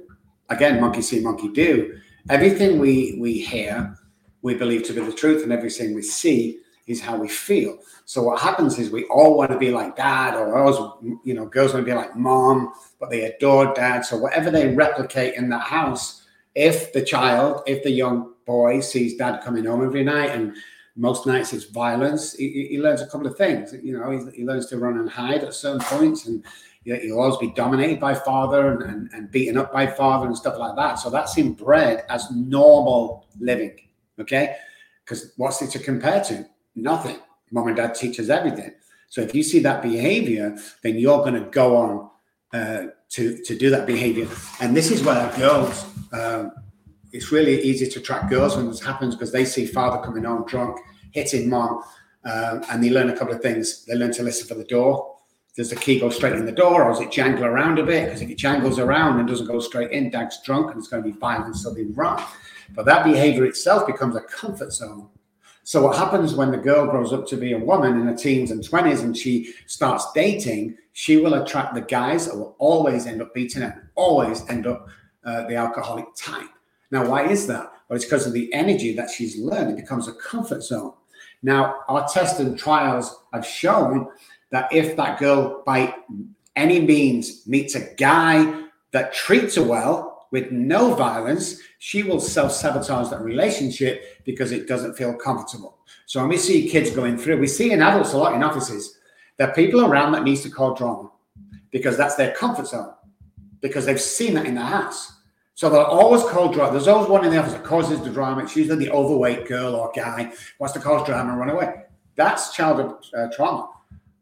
[0.50, 1.98] Again, monkey see, monkey do.
[2.28, 3.98] Everything we we hear,
[4.42, 7.78] we believe to be the truth, and everything we see is how we feel.
[8.04, 10.76] So what happens is we all want to be like dad, or always,
[11.24, 14.04] you know, girls want to be like mom, but they adore dad.
[14.04, 19.16] So whatever they replicate in that house, if the child, if the young boy sees
[19.16, 20.54] dad coming home every night and
[20.96, 23.74] most nights it's violence, he, he learns a couple of things.
[23.82, 26.44] You know, he, he, learns to run and hide at certain points, and
[26.84, 30.58] he'll always be dominated by father and, and, and beaten up by father and stuff
[30.58, 30.98] like that.
[30.98, 33.76] So that's inbred as normal living.
[34.20, 34.56] Okay.
[35.04, 36.46] Because what's it to compare to?
[36.74, 37.18] Nothing.
[37.50, 38.72] Mom and dad teaches everything.
[39.08, 42.10] So if you see that behavior, then you're going to go on
[42.52, 44.28] uh, to to do that behavior.
[44.60, 46.52] And this is where girls, um,
[47.12, 50.44] it's really easy to track girls when this happens because they see father coming home
[50.46, 50.78] drunk,
[51.12, 51.82] hitting mom,
[52.24, 53.84] um, and they learn a couple of things.
[53.84, 55.13] They learn to listen for the door.
[55.56, 58.06] Does the key go straight in the door, or does it jangle around a bit?
[58.06, 61.02] Because if it jangles around and doesn't go straight in, dad's drunk and it's going
[61.02, 62.22] to be violent, so they run.
[62.74, 65.08] But that behavior itself becomes a comfort zone
[65.66, 68.50] so what happens when the girl grows up to be a woman in her teens
[68.50, 73.22] and 20s and she starts dating, she will attract the guys that will always end
[73.22, 74.86] up beating her, always end up
[75.24, 76.50] uh, the alcoholic type.
[76.90, 77.72] Now, why is that?
[77.88, 79.70] Well, it's because of the energy that she's learned.
[79.70, 80.92] It becomes a comfort zone.
[81.42, 84.08] Now, our tests and trials have shown
[84.54, 85.94] that if that girl, by
[86.56, 92.50] any means, meets a guy that treats her well, with no violence, she will self
[92.50, 95.78] sabotage that relationship because it doesn't feel comfortable.
[96.06, 98.98] So when we see kids going through, we see in adults a lot in offices,
[99.36, 101.12] there are people around that needs to call drama
[101.70, 102.94] because that's their comfort zone
[103.60, 105.12] because they've seen that in the house.
[105.54, 106.72] So they'll always call drama.
[106.72, 108.42] There's always one in the office that causes the drama.
[108.42, 111.84] It's usually the overweight girl or guy wants to cause drama and run away.
[112.16, 113.70] That's childhood uh, trauma.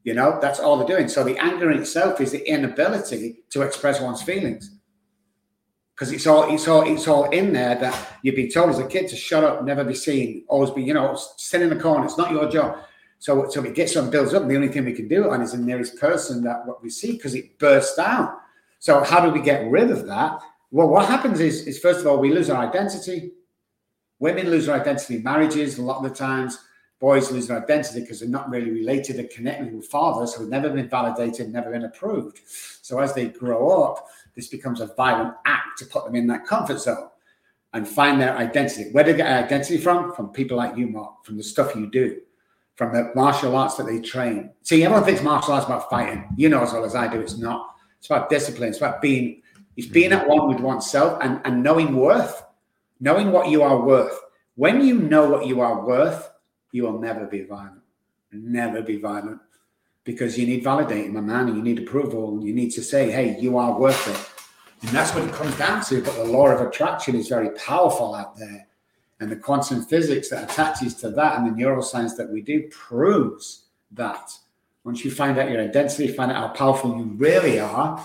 [0.05, 1.09] You know, that's all they're doing.
[1.09, 4.79] So the anger in itself is the inability to express one's feelings
[5.95, 8.87] because it's all it's all it's all in there that you've been told as a
[8.87, 12.05] kid to shut up, never be seen, always be you know sit in the corner.
[12.05, 12.79] It's not your job.
[13.21, 14.43] So so it gets on builds up.
[14.43, 16.91] And the only thing we can do on is the nearest person that what we
[16.91, 18.37] see because it bursts out.
[18.81, 20.41] So how do we get rid of that?
[20.73, 23.35] Well, what happens is is first of all we lose our identity.
[24.19, 26.59] Women lose their identity in marriages a lot of the times.
[27.03, 30.71] Boys lose their identity because they're not really related and connected with fathers who've never
[30.71, 32.39] been validated, never been approved.
[32.81, 36.47] So as they grow up, this becomes a violent act to put them in that
[36.47, 37.09] comfort zone
[37.73, 38.91] and find their identity.
[38.93, 40.15] Where do they get identity from?
[40.15, 42.21] From people like you, Mark, from the stuff you do,
[42.77, 44.53] from the martial arts that they train.
[44.63, 46.29] See, everyone thinks martial arts about fighting.
[46.37, 47.75] You know as well as I do, it's not.
[47.99, 48.69] It's about discipline.
[48.69, 49.43] It's about being,
[49.77, 52.45] it's being at one with oneself and, and knowing worth,
[53.01, 54.17] knowing what you are worth.
[54.55, 56.29] When you know what you are worth,
[56.73, 57.81] you will never be violent.
[58.33, 59.41] Never be violent
[60.05, 63.11] because you need validating, my man, and you need approval, and you need to say,
[63.11, 64.87] hey, you are worth it.
[64.87, 66.03] And that's what it comes down to.
[66.03, 68.67] But the law of attraction is very powerful out there.
[69.21, 73.67] And the quantum physics that attaches to that and the neuroscience that we do proves
[73.93, 74.33] that.
[74.83, 78.05] Once you find out your identity, find out how powerful you really are,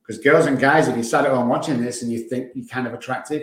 [0.00, 2.66] because girls and guys, if you sat at home watching this and you think you're
[2.66, 3.42] kind of attractive,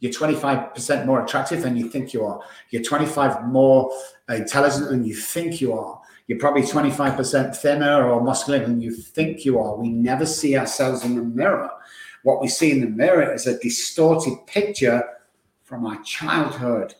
[0.00, 2.40] you're 25% more attractive than you think you are.
[2.70, 3.92] You're 25 more
[4.28, 6.00] intelligent than you think you are.
[6.26, 9.76] You're probably 25% thinner or muscular than you think you are.
[9.76, 11.70] We never see ourselves in the mirror.
[12.22, 15.02] What we see in the mirror is a distorted picture
[15.64, 16.94] from our childhood.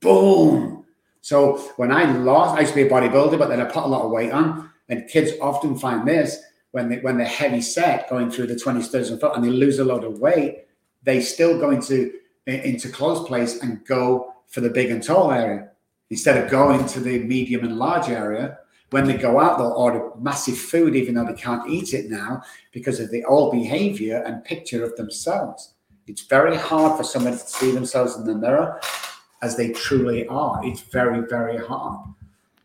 [0.00, 0.84] Boom.
[1.20, 3.88] So when I lost, I used to be a bodybuilder, but then I put a
[3.88, 4.70] lot of weight on.
[4.88, 6.38] And kids often find this
[6.70, 9.78] when they when they're heavy set, going through the 20s, 30s, and and they lose
[9.78, 10.66] a lot of weight,
[11.02, 12.12] they still go into
[12.48, 15.70] into close place and go for the big and tall area
[16.10, 18.58] instead of going to the medium and large area
[18.90, 22.42] when they go out, they'll order massive food, even though they can't eat it now
[22.72, 25.74] because of the old behavior and picture of themselves.
[26.06, 28.80] It's very hard for somebody to see themselves in the mirror
[29.42, 30.60] as they truly are.
[30.64, 32.00] It's very, very hard.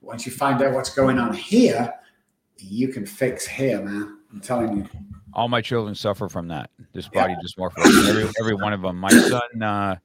[0.02, 1.94] Once you find out what's going on here,
[2.58, 4.20] you can fix here, man.
[4.32, 4.90] I'm telling you.
[5.36, 6.70] All my children suffer from that.
[6.94, 7.40] This body yeah.
[7.46, 8.10] dysmorphia.
[8.10, 8.98] Every, every one of them.
[8.98, 9.96] My son, uh,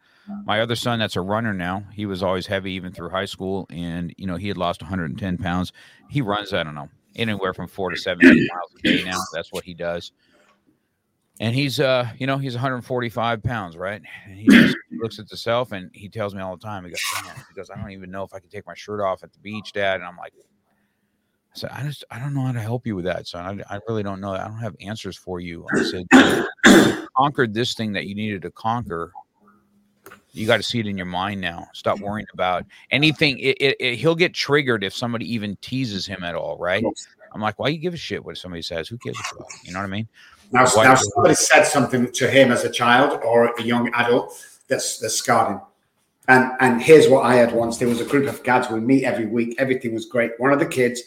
[0.45, 1.85] my other son, that's a runner now.
[1.93, 5.39] He was always heavy even through high school, and you know he had lost 110
[5.39, 5.73] pounds.
[6.09, 9.19] He runs, I don't know, anywhere from four to seven miles a day now.
[9.33, 10.13] That's what he does.
[11.41, 14.03] And he's, uh, you know, he's 145 pounds, right?
[14.27, 16.85] And he just looks at himself and he tells me all the time.
[16.85, 17.01] He goes,
[17.49, 19.39] he goes, I don't even know if I can take my shirt off at the
[19.39, 20.01] beach, Dad.
[20.01, 20.33] And I'm like,
[21.59, 23.63] said, I just, I don't know how to help you with that, son.
[23.69, 24.33] I, I really don't know.
[24.33, 25.67] I don't have answers for you.
[25.75, 29.13] I said, conquered this thing that you needed to conquer
[30.33, 31.67] you got to see it in your mind now.
[31.73, 33.39] Stop worrying about anything.
[33.39, 36.85] It, it, it, he'll get triggered if somebody even teases him at all, right?
[37.33, 38.89] I'm like, why you give a shit what somebody says?
[38.89, 39.17] Who cares
[39.65, 40.09] You know what I mean?
[40.51, 44.99] Now, now somebody said something to him as a child or a young adult that's
[44.99, 45.61] that's scarred him.
[46.29, 47.77] And and here's what I had once.
[47.77, 49.57] There was a group of guys we meet every week.
[49.59, 50.33] Everything was great.
[50.39, 51.03] One of the kids,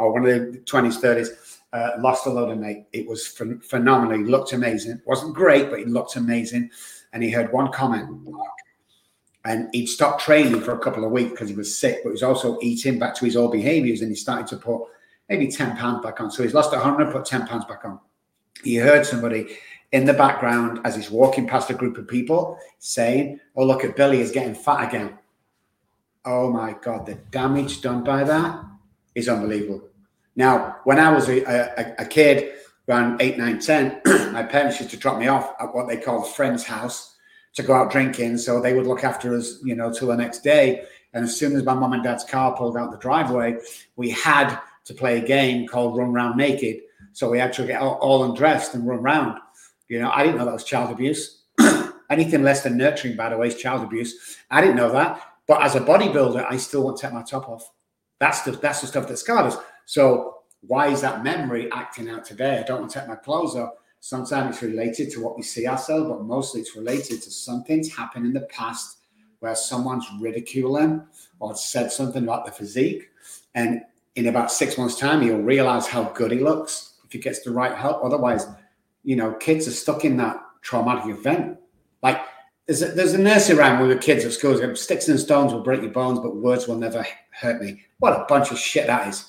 [0.00, 2.86] or one of the twenties, thirties, uh, lost a load of weight.
[2.92, 4.18] It was ph- phenomenal.
[4.18, 5.00] He looked amazing.
[5.06, 6.70] wasn't great, but he looked amazing.
[7.12, 8.08] And he heard one comment,
[9.44, 12.12] and he'd stopped training for a couple of weeks because he was sick, but he
[12.12, 14.82] was also eating back to his old behaviors, and he started to put
[15.28, 16.30] maybe ten pounds back on.
[16.30, 17.98] So he's lost hundred, put ten pounds back on.
[18.62, 19.56] He heard somebody
[19.92, 23.96] in the background as he's walking past a group of people saying, Oh, look at
[23.96, 25.18] Billy is getting fat again.
[26.24, 28.62] Oh my God, the damage done by that
[29.14, 29.89] is unbelievable.
[30.40, 32.54] Now, when I was a, a, a kid,
[32.88, 34.00] around 8, 9, 10,
[34.32, 37.14] my parents used to drop me off at what they called friend's house
[37.56, 38.38] to go out drinking.
[38.38, 40.84] So they would look after us, you know, till the next day.
[41.12, 43.58] And as soon as my mom and dad's car pulled out the driveway,
[43.96, 46.84] we had to play a game called Run Round Naked.
[47.12, 49.38] So we had to get all, all undressed and run round.
[49.88, 51.42] You know, I didn't know that was child abuse.
[52.08, 54.38] Anything less than nurturing, by the way, is child abuse.
[54.50, 55.20] I didn't know that.
[55.46, 57.70] But as a bodybuilder, I still want to take my top off.
[58.20, 59.56] That's the that's the stuff that scarred us.
[59.90, 62.60] So why is that memory acting out today?
[62.60, 63.70] I don't want to take my clothes off.
[63.98, 68.24] Sometimes it's related to what we see ourselves, but mostly it's related to something's happened
[68.24, 68.98] in the past
[69.40, 71.04] where someone's ridiculing
[71.40, 73.10] or said something about the physique.
[73.56, 73.80] And
[74.14, 77.50] in about six months' time, he'll realize how good he looks if he gets the
[77.50, 78.04] right help.
[78.04, 78.46] Otherwise,
[79.02, 81.58] you know, kids are stuck in that traumatic event.
[82.00, 82.20] Like
[82.66, 84.76] there's a, there's a nursery rhyme with the kids at school.
[84.76, 87.82] Sticks and stones will break your bones, but words will never hurt me.
[87.98, 89.26] What a bunch of shit that is.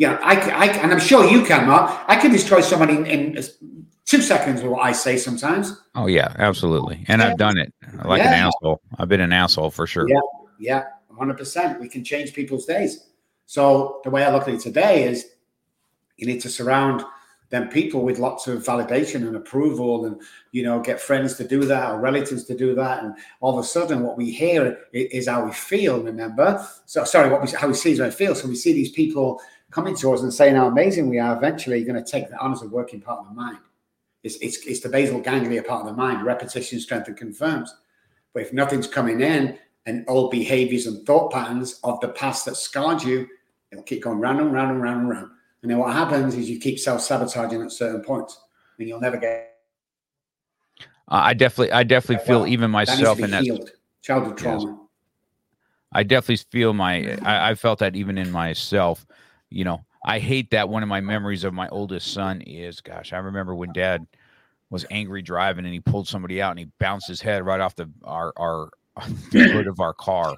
[0.00, 1.94] Yeah, I, I and I'm sure you can, Mark.
[2.08, 5.78] I can destroy somebody in, in two seconds with what I say sometimes.
[5.94, 7.04] Oh yeah, absolutely.
[7.06, 7.20] And.
[7.22, 8.28] I've done it uh, like yeah.
[8.28, 8.80] an asshole.
[8.98, 10.08] I've been an asshole for sure.
[10.08, 10.20] Yeah,
[10.58, 10.84] yeah,
[11.18, 11.78] hundred percent.
[11.78, 13.08] We can change people's days.
[13.44, 15.26] So the way I look at it today is,
[16.16, 17.04] you need to surround
[17.50, 20.18] them people with lots of validation and approval and
[20.52, 23.62] you know get friends to do that or relatives to do that and all of
[23.62, 27.66] a sudden what we hear is how we feel remember so sorry what we how
[27.66, 29.40] we see is how we feel so we see these people
[29.70, 32.40] coming to us and saying how amazing we are eventually you're going to take that
[32.40, 33.58] on as a working part of the mind
[34.22, 37.74] it's, it's, it's the basal ganglia part of the mind repetition strength and confirms
[38.32, 42.56] but if nothing's coming in and old behaviors and thought patterns of the past that
[42.56, 43.26] scarred you
[43.72, 45.30] it'll keep going round and round and round and round
[45.62, 48.40] and then what happens is you keep self sabotaging at certain points,
[48.78, 49.58] and you'll never get.
[51.08, 53.70] Uh, I definitely, I definitely feel well, even myself in that healed.
[54.00, 54.64] childhood trauma.
[54.64, 54.76] Yes.
[55.92, 57.18] I definitely feel my.
[57.22, 59.06] I, I felt that even in myself.
[59.50, 63.12] You know, I hate that one of my memories of my oldest son is, gosh,
[63.12, 64.06] I remember when Dad
[64.70, 67.74] was angry driving and he pulled somebody out and he bounced his head right off
[67.74, 68.70] the our our
[69.32, 70.36] the hood of our car,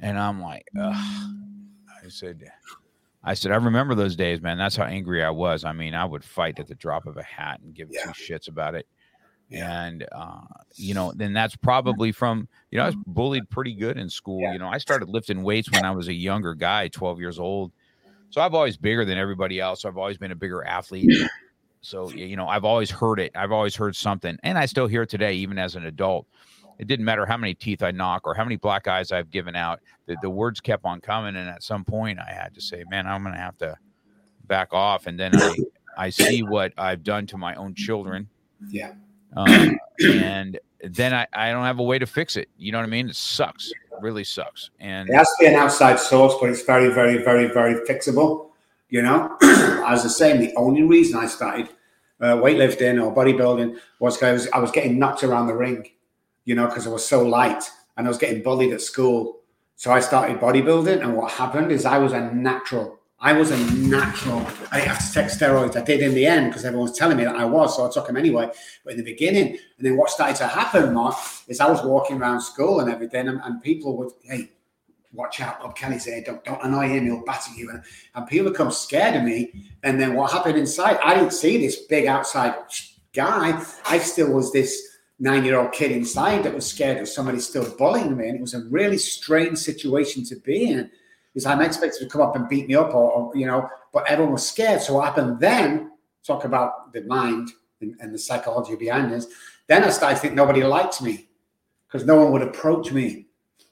[0.00, 0.94] and I'm like, Ugh.
[2.04, 2.50] I said,
[3.22, 4.58] I said, I remember those days, man.
[4.58, 5.64] That's how angry I was.
[5.64, 8.04] I mean, I would fight at the drop of a hat and give yeah.
[8.04, 8.86] two shits about it.
[9.48, 9.84] Yeah.
[9.84, 10.40] And, uh,
[10.76, 14.40] you know, then that's probably from, you know, I was bullied pretty good in school.
[14.40, 14.52] Yeah.
[14.52, 17.72] You know, I started lifting weights when I was a younger guy, 12 years old.
[18.30, 19.84] So I've always bigger than everybody else.
[19.84, 21.10] I've always been a bigger athlete.
[21.82, 23.32] So, you know, I've always heard it.
[23.34, 24.38] I've always heard something.
[24.42, 26.26] And I still hear it today, even as an adult
[26.80, 29.54] it didn't matter how many teeth I knock or how many black eyes I've given
[29.54, 29.80] out.
[30.06, 33.06] The, the words kept on coming, and at some point, I had to say, "Man,
[33.06, 33.76] I'm going to have to
[34.46, 35.56] back off." And then I
[35.98, 38.30] I see what I've done to my own children.
[38.70, 38.94] Yeah.
[39.36, 42.48] Um, and then I, I don't have a way to fix it.
[42.56, 43.10] You know what I mean?
[43.10, 43.70] It sucks.
[44.02, 44.70] Really sucks.
[44.80, 48.48] And it has to be an outside source, but it's very, very, very, very fixable.
[48.88, 51.68] You know, as I saying, the only reason I started
[52.20, 55.86] uh, weightlifting or bodybuilding was because I was getting knocked around the ring
[56.44, 57.62] you know, because I was so light
[57.96, 59.40] and I was getting bullied at school.
[59.76, 62.98] So I started bodybuilding, and what happened is I was a natural.
[63.22, 64.46] I was a natural.
[64.72, 65.76] I have to take steroids.
[65.76, 67.90] I did in the end because everyone was telling me that I was, so I
[67.90, 68.50] took them anyway.
[68.82, 71.16] But in the beginning, and then what started to happen, Mark,
[71.46, 74.50] is I was walking around school and everything, and, and people would, hey,
[75.12, 76.22] watch out, Bob Kelly's here.
[76.24, 77.04] Don't don't annoy him.
[77.04, 77.68] He'll batter you.
[77.68, 77.82] And,
[78.14, 79.68] and people become scared of me.
[79.82, 80.98] And then what happened inside?
[81.04, 82.54] I didn't see this big outside
[83.12, 83.62] guy.
[83.86, 87.68] I still was this nine year old kid inside that was scared of somebody still
[87.76, 88.28] bullying me.
[88.28, 90.90] And it was a really strange situation to be in
[91.32, 94.06] because I'm expected to come up and beat me up or, or, you know, but
[94.08, 94.82] everyone was scared.
[94.82, 95.92] So what happened then,
[96.24, 97.50] talk about the mind
[97.80, 99.26] and, and the psychology behind this,
[99.66, 101.28] then I started to think nobody liked me
[101.86, 103.26] because no one would approach me.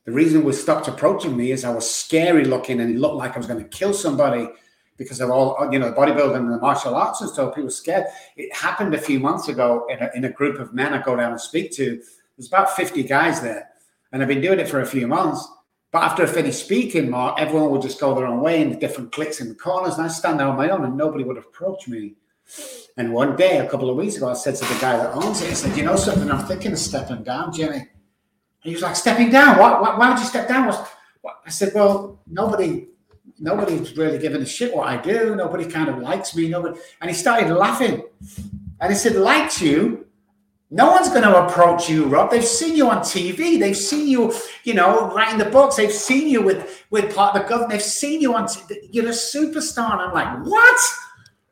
[0.04, 3.34] The reason we stopped approaching me is I was scary looking and it looked like
[3.34, 4.48] I was going to kill somebody
[4.96, 7.54] because of all you know the bodybuilding and the martial arts and stuff.
[7.54, 8.06] People were scared.
[8.36, 11.16] It happened a few months ago in a, in a group of men I go
[11.16, 12.02] down and speak to.
[12.36, 13.68] There's about 50 guys there,
[14.12, 15.48] and I've been doing it for a few months.
[15.90, 18.76] But after I finished speaking, Mark, everyone would just go their own way in the
[18.76, 21.88] different cliques the corners, and I stand there on my own, and nobody would approach
[21.88, 22.14] me.
[22.96, 25.40] And one day, a couple of weeks ago, I said to the guy that owns
[25.40, 27.76] it, I said, you know something, I'm thinking of stepping down, Jimmy.
[27.76, 27.88] And
[28.60, 29.58] he was like, stepping down?
[29.58, 29.80] What?
[29.80, 30.66] Why, why would you step down?
[30.66, 31.40] What?
[31.46, 32.88] I said, well, nobody,
[33.38, 35.36] nobody's really giving a shit what I do.
[35.36, 36.48] Nobody kind of likes me.
[36.48, 36.78] Nobody.
[37.00, 38.02] And he started laughing.
[38.80, 40.07] And he said, likes you?
[40.70, 42.30] No one's going to approach you, Robb.
[42.30, 43.58] They've seen you on TV.
[43.58, 45.76] They've seen you, you know, writing the books.
[45.76, 47.72] They've seen you with with part of the government.
[47.72, 48.48] They've seen you on.
[48.90, 49.92] You're a superstar.
[49.92, 50.78] And I'm like, what?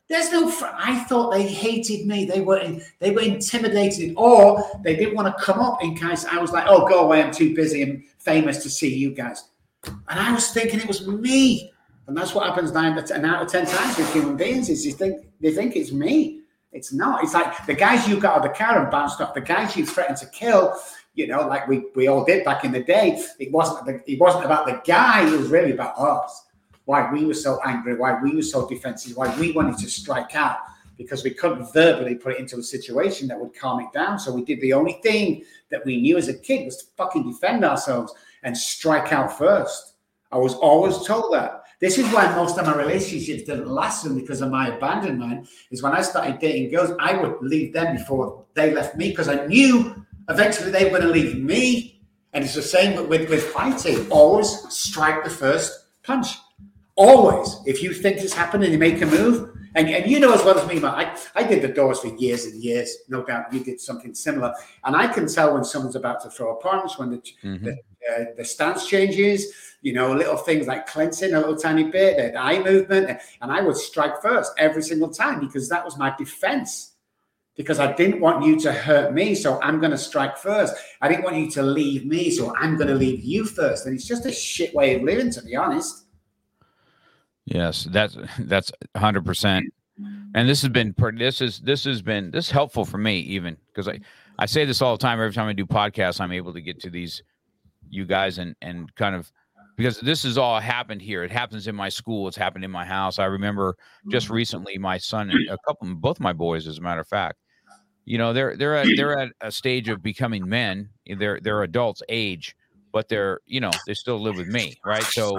[0.08, 0.50] There's no.
[0.50, 2.26] Fr- I thought they hated me.
[2.26, 6.24] They were in, they were intimidated, or they didn't want to come up in case
[6.26, 7.22] I was like, "Oh, go away!
[7.22, 9.48] I'm too busy and famous to see you guys."
[9.84, 11.72] And I was thinking it was me,
[12.06, 14.68] and that's what happens nine out of ten times with human beings.
[14.68, 16.42] Is you think they think it's me.
[16.76, 17.24] It's not.
[17.24, 19.76] It's like the guys you got out of the car and bounced off, the guys
[19.76, 20.74] you threatened to kill.
[21.14, 23.20] You know, like we we all did back in the day.
[23.38, 23.86] It wasn't.
[23.86, 25.26] The, it wasn't about the guy.
[25.26, 26.44] It was really about us
[26.84, 30.36] why we were so angry, why we were so defensive, why we wanted to strike
[30.36, 30.58] out
[30.96, 34.18] because we couldn't verbally put it into a situation that would calm it down.
[34.18, 37.30] So we did the only thing that we knew as a kid was to fucking
[37.30, 39.94] defend ourselves and strike out first.
[40.32, 41.64] I was always told that.
[41.78, 45.48] This is why most of my relationships didn't last them because of my abandonment.
[45.70, 49.28] Is when I started dating girls, I would leave them before they left me because
[49.28, 52.00] I knew eventually they were going to leave me.
[52.32, 54.10] And it's the same with, with fighting.
[54.10, 56.28] Always strike the first punch.
[56.94, 59.50] Always, if you think it's happening, you make a move.
[59.74, 62.08] And, and you know as well as me, man, I, I did the doors for
[62.08, 62.96] years and years.
[63.08, 64.54] No doubt you did something similar.
[64.84, 67.62] And I can tell when someone's about to throw a punch, when the, mm-hmm.
[67.62, 67.76] the,
[68.10, 69.52] uh, the stance changes,
[69.82, 73.20] you know, little things like cleansing a little tiny bit, the eye movement.
[73.40, 76.92] And I would strike first every single time because that was my defense.
[77.56, 79.34] Because I didn't want you to hurt me.
[79.34, 80.74] So I'm going to strike first.
[81.00, 82.30] I didn't want you to leave me.
[82.30, 83.86] So I'm going to leave you first.
[83.86, 86.06] And it's just a shit way of living, to be honest.
[87.46, 89.72] Yes, that's that's hundred percent.
[90.34, 93.88] And this has been this is this has been this helpful for me even because
[93.88, 94.00] I
[94.38, 96.80] I say this all the time every time I do podcasts I'm able to get
[96.80, 97.22] to these
[97.90, 99.30] you guys and and kind of
[99.76, 101.22] because this has all happened here.
[101.22, 102.28] It happens in my school.
[102.28, 103.18] It's happened in my house.
[103.18, 103.76] I remember
[104.10, 107.38] just recently my son a couple both my boys as a matter of fact.
[108.04, 110.88] You know, they're they're at they're at a stage of becoming men.
[111.06, 112.56] They're they're adults age,
[112.92, 115.04] but they're, you know, they still live with me, right?
[115.04, 115.38] So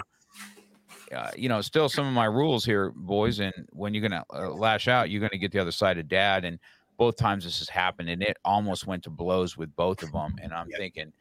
[1.13, 3.39] uh, you know, still some of my rules here, boys.
[3.39, 6.45] And when you're gonna uh, lash out, you're gonna get the other side of dad.
[6.45, 6.59] And
[6.97, 10.35] both times this has happened, and it almost went to blows with both of them.
[10.41, 10.79] And I'm yep.
[10.79, 11.13] thinking,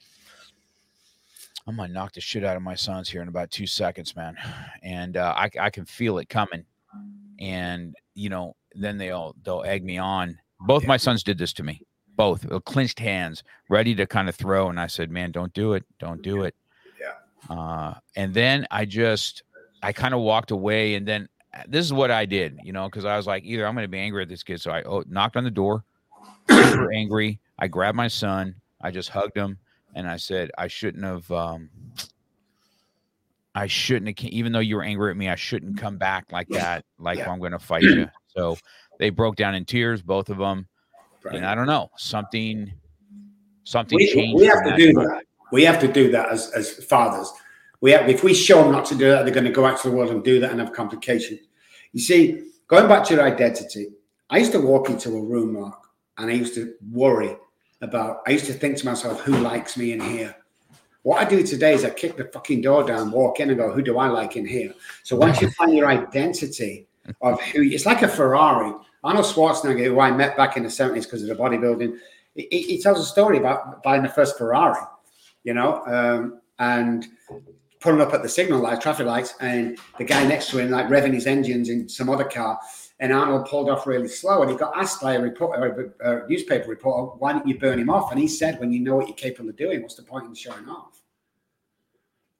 [1.66, 4.36] I'm gonna knock the shit out of my sons here in about two seconds, man.
[4.82, 6.64] And uh, I, I can feel it coming.
[7.40, 10.38] And you know, then they'll they'll egg me on.
[10.60, 11.82] Both my sons did this to me.
[12.16, 14.70] Both clinched hands, ready to kind of throw.
[14.70, 15.84] And I said, "Man, don't do it.
[15.98, 16.54] Don't do it."
[17.00, 17.54] Yeah.
[17.54, 19.42] Uh, and then I just
[19.82, 22.88] I kind of walked away, and then uh, this is what I did, you know,
[22.88, 24.82] because I was like, either I'm going to be angry at this kid, so I
[24.82, 25.84] oh, knocked on the door,
[26.48, 27.38] super angry.
[27.58, 29.58] I grabbed my son, I just hugged him,
[29.96, 31.30] and I said, I shouldn't have.
[31.30, 31.70] Um,
[33.54, 36.48] I shouldn't have, even though you were angry at me, I shouldn't come back like
[36.50, 37.30] that, like yeah.
[37.30, 38.08] I'm going to fight you.
[38.36, 38.58] So
[38.98, 40.68] they broke down in tears, both of them.
[41.24, 41.36] Right.
[41.36, 42.70] And I don't know, something,
[43.64, 44.38] something we, changed.
[44.38, 45.22] We have to do that.
[45.52, 47.32] We have to do that as, as fathers
[47.80, 49.80] we have, if we show them not to do that, they're going to go out
[49.82, 51.40] to the world and do that and have complications.
[51.92, 53.88] You see, going back to your identity,
[54.30, 55.78] I used to walk into a room, Mark,
[56.18, 57.36] and I used to worry
[57.80, 60.34] about, I used to think to myself, who likes me in here?
[61.02, 63.70] What I do today is I kick the fucking door down, walk in and go,
[63.70, 64.74] who do I like in here?
[65.04, 66.88] So once you find your identity
[67.20, 68.74] of who, it's like a Ferrari.
[69.04, 71.96] Arnold Schwarzenegger, who I met back in the 70s because of the bodybuilding,
[72.34, 74.80] he, he, tells a story about buying the first Ferrari,
[75.44, 77.06] you know, um, and
[77.80, 80.88] pulling up at the signal light, traffic lights, and the guy next to him like
[80.88, 82.58] revving his engines in some other car.
[82.98, 86.28] And Arnold pulled off really slow, and he got asked by a reporter, a, a
[86.28, 89.06] newspaper reporter, "Why don't you burn him off?" And he said, "When you know what
[89.06, 91.02] you're capable of doing, what's the point in showing off?"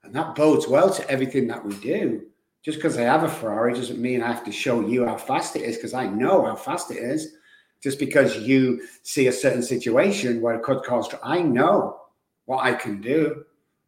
[0.02, 2.26] And that bodes well to everything that we do.
[2.62, 5.56] Just because I have a Ferrari doesn't mean I have to show you how fast
[5.56, 7.34] it is, because I know how fast it is.
[7.82, 12.00] Just because you see a certain situation where it could cause, I know
[12.46, 13.44] what I can do.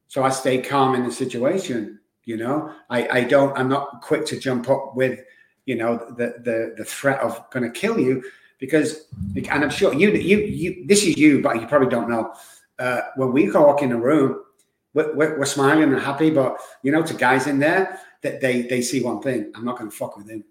[0.09, 1.99] So I stay calm in the situation.
[2.25, 5.21] You know, I, I don't, I'm not quick to jump up with,
[5.69, 8.25] you know, the, the, the threat of going to kill you
[8.59, 9.05] because,
[9.37, 12.33] and I'm sure you, you, you, this is you, but you probably don't know.
[12.79, 14.41] Uh, when we go walk in a room,
[14.95, 18.62] we're, we're, we're, smiling and happy, but you know, to guys in there that they,
[18.62, 20.43] they see one thing, I'm not going to fuck with him.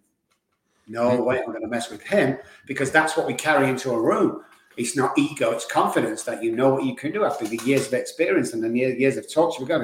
[0.88, 1.24] No mm-hmm.
[1.24, 2.38] way I'm going to mess with him
[2.68, 4.44] because that's what we carry into a room.
[4.78, 7.88] It's not ego, it's confidence that you know what you can do after the years
[7.88, 9.82] of experience and the years of talks we've got.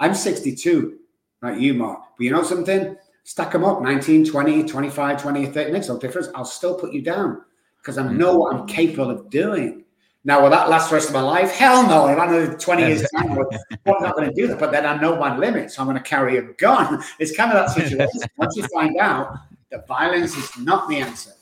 [0.00, 0.98] I'm 62,
[1.40, 2.00] like you, Mark.
[2.18, 2.96] But you know something?
[3.24, 6.28] Stack them up 19, 20, 25, 20, 30, makes no difference.
[6.34, 7.42] I'll still put you down
[7.78, 8.68] because I know what I'm mm.
[8.68, 9.84] capable of doing.
[10.24, 11.50] Now, will that last the rest of my life?
[11.50, 12.06] Hell no.
[12.08, 13.30] If I know 20 years time,
[13.86, 14.60] I'm not going to do that.
[14.60, 15.78] But then I know my limits.
[15.78, 17.02] I'm going to carry a gun.
[17.18, 18.28] It's kind of that situation.
[18.36, 19.36] Once you find out
[19.70, 21.32] that violence is not the answer,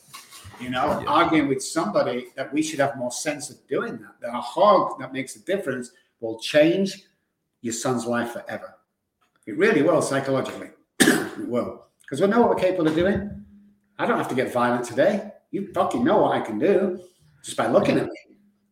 [0.58, 1.06] you know, yeah.
[1.08, 4.98] arguing with somebody that we should have more sense of doing that, that a hug
[4.98, 7.04] that makes a difference will change
[7.60, 8.74] your son's life forever.
[9.46, 10.70] It really will psychologically.
[11.40, 11.86] It will.
[12.02, 13.44] Because we know what we're capable of doing.
[13.98, 15.32] I don't have to get violent today.
[15.50, 17.00] You fucking know what I can do
[17.42, 18.16] just by looking at me.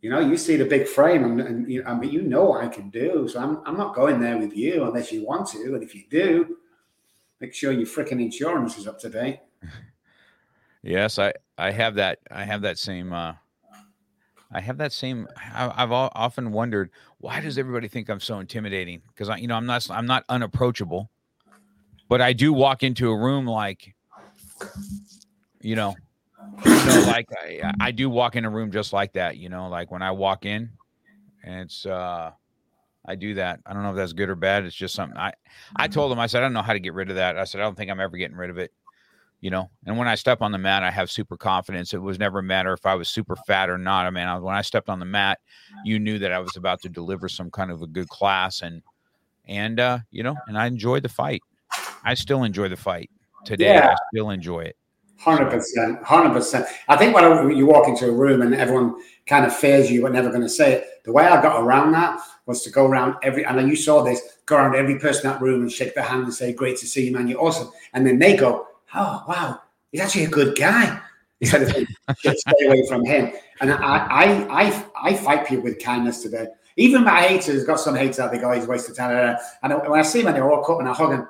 [0.00, 2.64] You know, you see the big frame, and, and you, I mean, you know what
[2.64, 3.28] I can do.
[3.28, 5.74] So I'm, I'm not going there with you unless you want to.
[5.74, 6.56] And if you do,
[7.40, 9.40] make sure your freaking insurance is up to date.
[10.82, 12.20] Yes, I I have that.
[12.30, 13.12] I have that same.
[13.12, 13.34] uh
[14.50, 15.28] I have that same.
[15.36, 19.02] I, I've often wondered why does everybody think I'm so intimidating?
[19.08, 19.90] Because I, you know, I'm not.
[19.90, 21.10] I'm not unapproachable,
[22.08, 23.94] but I do walk into a room like,
[25.60, 25.94] you know,
[26.64, 29.36] you know, like I, I do walk in a room just like that.
[29.36, 30.70] You know, like when I walk in,
[31.44, 32.32] and it's uh,
[33.06, 33.60] I do that.
[33.66, 34.64] I don't know if that's good or bad.
[34.64, 35.32] It's just something I
[35.76, 36.18] I told him.
[36.18, 37.38] I said I don't know how to get rid of that.
[37.38, 38.72] I said I don't think I'm ever getting rid of it.
[39.40, 41.94] You know, and when I step on the mat, I have super confidence.
[41.94, 44.04] It was never a matter if I was super fat or not.
[44.04, 45.38] I mean, I, when I stepped on the mat,
[45.84, 48.82] you knew that I was about to deliver some kind of a good class, and
[49.46, 51.42] and uh, you know, and I enjoyed the fight.
[52.08, 53.10] I still enjoy the fight
[53.44, 53.74] today.
[53.74, 53.90] Yeah.
[53.90, 54.76] I still enjoy it.
[55.18, 56.64] Hundred percent, hundred percent.
[56.88, 60.12] I think when you walk into a room and everyone kind of fears you, but
[60.12, 61.04] never going to say it.
[61.04, 64.22] The way I got around that was to go around every, and you saw this,
[64.46, 66.86] go around every person in that room and shake their hand and say, "Great to
[66.86, 67.28] see you, man.
[67.28, 69.60] You're awesome." And then they go, "Oh, wow,
[69.92, 70.98] he's actually a good guy."
[71.40, 73.32] Instead of stay away from him.
[73.60, 76.46] And I, I, I, I fight people with kindness today.
[76.76, 78.32] Even my haters got some haters out.
[78.32, 80.88] They go, oh, "He's wasted time." And when I see them, they walk up and
[80.88, 81.28] I hug them.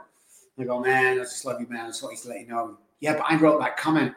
[0.58, 1.84] They go, "Man, I just love you, man.
[1.84, 4.14] I just want you to let you know." yeah, but I wrote that comment.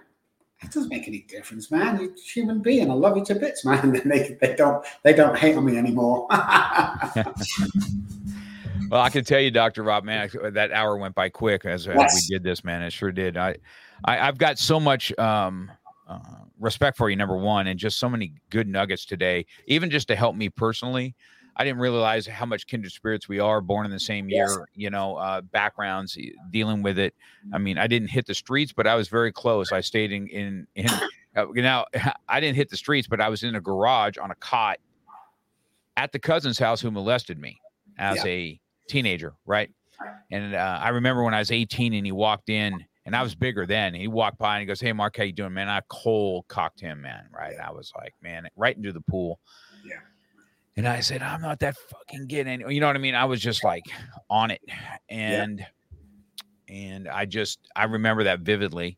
[0.63, 1.99] It doesn't make any difference, man.
[1.99, 2.91] You're a human being.
[2.91, 3.95] I love you to bits, man.
[4.01, 6.27] And they, they don't they don't hate on me anymore.
[8.89, 12.13] well, I can tell you, Doctor Robb, man, that hour went by quick as, yes.
[12.29, 12.83] we did this, man.
[12.83, 13.37] It sure did.
[13.37, 13.55] I,
[14.05, 15.71] I have got so much um,
[16.07, 16.19] uh,
[16.59, 20.15] respect for you, number one, and just so many good nuggets today, even just to
[20.15, 21.15] help me personally.
[21.55, 24.57] I didn't realize how much kindred spirits we are, born in the same year, yes.
[24.73, 26.17] you know, uh, backgrounds,
[26.49, 27.13] dealing with it.
[27.53, 29.71] I mean, I didn't hit the streets, but I was very close.
[29.71, 30.87] I stayed in in, in
[31.35, 31.85] uh, now
[32.29, 34.79] I didn't hit the streets, but I was in a garage on a cot
[35.97, 37.59] at the cousin's house who molested me
[37.97, 38.31] as yeah.
[38.31, 39.69] a teenager, right?
[40.31, 43.35] And uh, I remember when I was 18 and he walked in and I was
[43.35, 43.93] bigger then.
[43.93, 46.79] He walked by and he goes, "Hey, Mark, how you doing, man?" I cold cocked
[46.79, 47.27] him, man.
[47.33, 47.55] Right?
[47.57, 49.39] I was like, man, right into the pool.
[49.83, 49.95] Yeah.
[50.77, 53.15] And I said, I'm not that fucking getting You know what I mean?
[53.15, 53.83] I was just like
[54.29, 54.61] on it.
[55.09, 56.75] And yeah.
[56.75, 58.97] and I just I remember that vividly.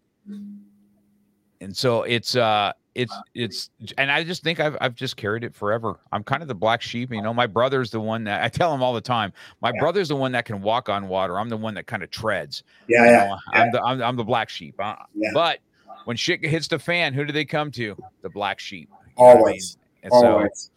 [1.62, 5.56] And so it's uh it's it's and I just think I've I've just carried it
[5.56, 6.00] forever.
[6.12, 7.12] I'm kind of the black sheep.
[7.12, 9.34] You know, my brother's the one that I tell him all the time.
[9.62, 9.80] My yeah.
[9.80, 11.40] brother's the one that can walk on water.
[11.40, 12.64] I'm the one that kind of treads.
[12.88, 14.76] Yeah, yeah, know, I'm the I'm, I'm, the black sheep.
[14.78, 15.32] Uh, yeah.
[15.34, 15.60] But
[16.06, 17.98] when shit hits the fan, who do they come to?
[18.22, 18.90] The black sheep.
[19.18, 19.78] Always.
[20.04, 20.24] I mean?
[20.24, 20.60] Always.
[20.60, 20.73] So,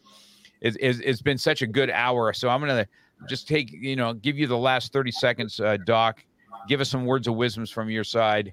[0.66, 2.32] it's, it's, it's been such a good hour.
[2.32, 2.88] So I'm going to
[3.28, 6.24] just take, you know, give you the last 30 seconds, uh, Doc.
[6.68, 8.52] Give us some words of wisdoms from your side,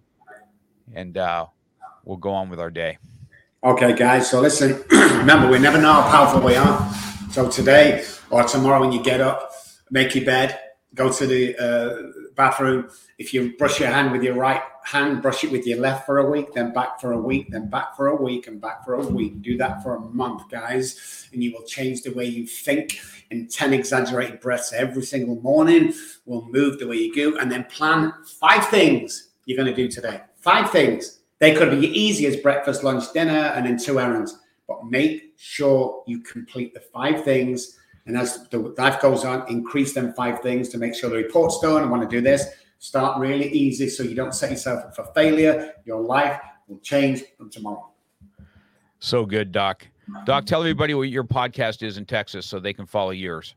[0.93, 1.47] and uh,
[2.05, 2.97] we'll go on with our day.
[3.64, 4.30] Okay, guys.
[4.30, 6.93] So listen, remember, we never know how powerful we are.
[7.32, 9.51] So today or tomorrow, when you get up,
[9.89, 10.59] make your bed,
[10.96, 12.89] go to the uh, bathroom.
[13.18, 16.20] If you brush your hand with your right hand, brush it with your left for
[16.20, 18.96] a week, then back for a week, then back for a week, and back for
[18.96, 19.41] a week.
[19.41, 23.00] Do that for a month, guys, and you will change the way you think.
[23.32, 25.94] And 10 exaggerated breaths every single morning
[26.26, 27.38] will move the way you go.
[27.39, 30.22] And then plan five things you're going to do today.
[30.38, 31.20] Five things.
[31.39, 34.38] They could be easy as breakfast, lunch, dinner, and then two errands.
[34.68, 37.80] But make sure you complete the five things.
[38.06, 41.60] And as the life goes on, increase them five things to make sure the report's
[41.60, 41.82] done.
[41.82, 42.47] I want to do this
[42.84, 45.72] Start really easy so you don't set yourself up for failure.
[45.86, 46.38] Your life
[46.68, 47.89] will change from tomorrow.
[48.99, 49.88] So good, Doc.
[50.26, 53.56] Doc, tell everybody what your podcast is in Texas so they can follow yours.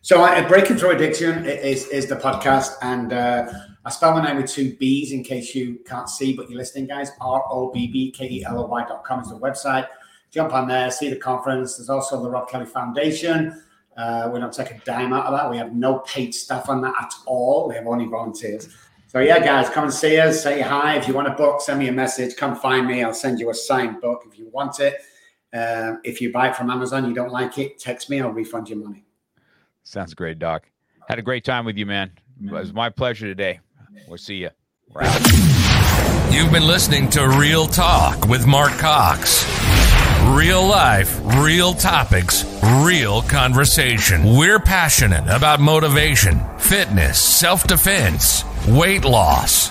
[0.00, 3.52] So, uh, Breaking Through Addiction is, is the podcast, and uh,
[3.84, 6.88] I spell my name with two B's in case you can't see, but you're listening,
[6.88, 7.12] guys.
[7.20, 9.86] R O B B K E L O Y.com is the website.
[10.32, 11.76] Jump on there, see the conference.
[11.76, 13.62] There's also the Robb Kelly Foundation.
[13.96, 15.50] Uh, we don't take a dime out of that.
[15.50, 17.68] We have no paid staff on that at all.
[17.68, 18.68] We have only volunteers.
[19.06, 20.42] So yeah, guys, come and see us.
[20.42, 20.96] Say hi.
[20.96, 22.34] If you want a book, send me a message.
[22.36, 23.04] Come find me.
[23.04, 24.96] I'll send you a signed book if you want it.
[25.52, 28.20] Uh, if you buy it from Amazon, you don't like it, text me.
[28.20, 29.04] I'll refund your money.
[29.84, 30.68] Sounds great, Doc.
[31.08, 32.10] Had a great time with you, man.
[32.44, 33.60] It was my pleasure today.
[34.08, 34.50] We'll see you.
[36.30, 39.44] You've been listening to Real Talk with Mark Cox.
[40.34, 42.44] Real life, real topics,
[42.82, 44.36] real conversation.
[44.36, 49.70] We're passionate about motivation, fitness, self defense, weight loss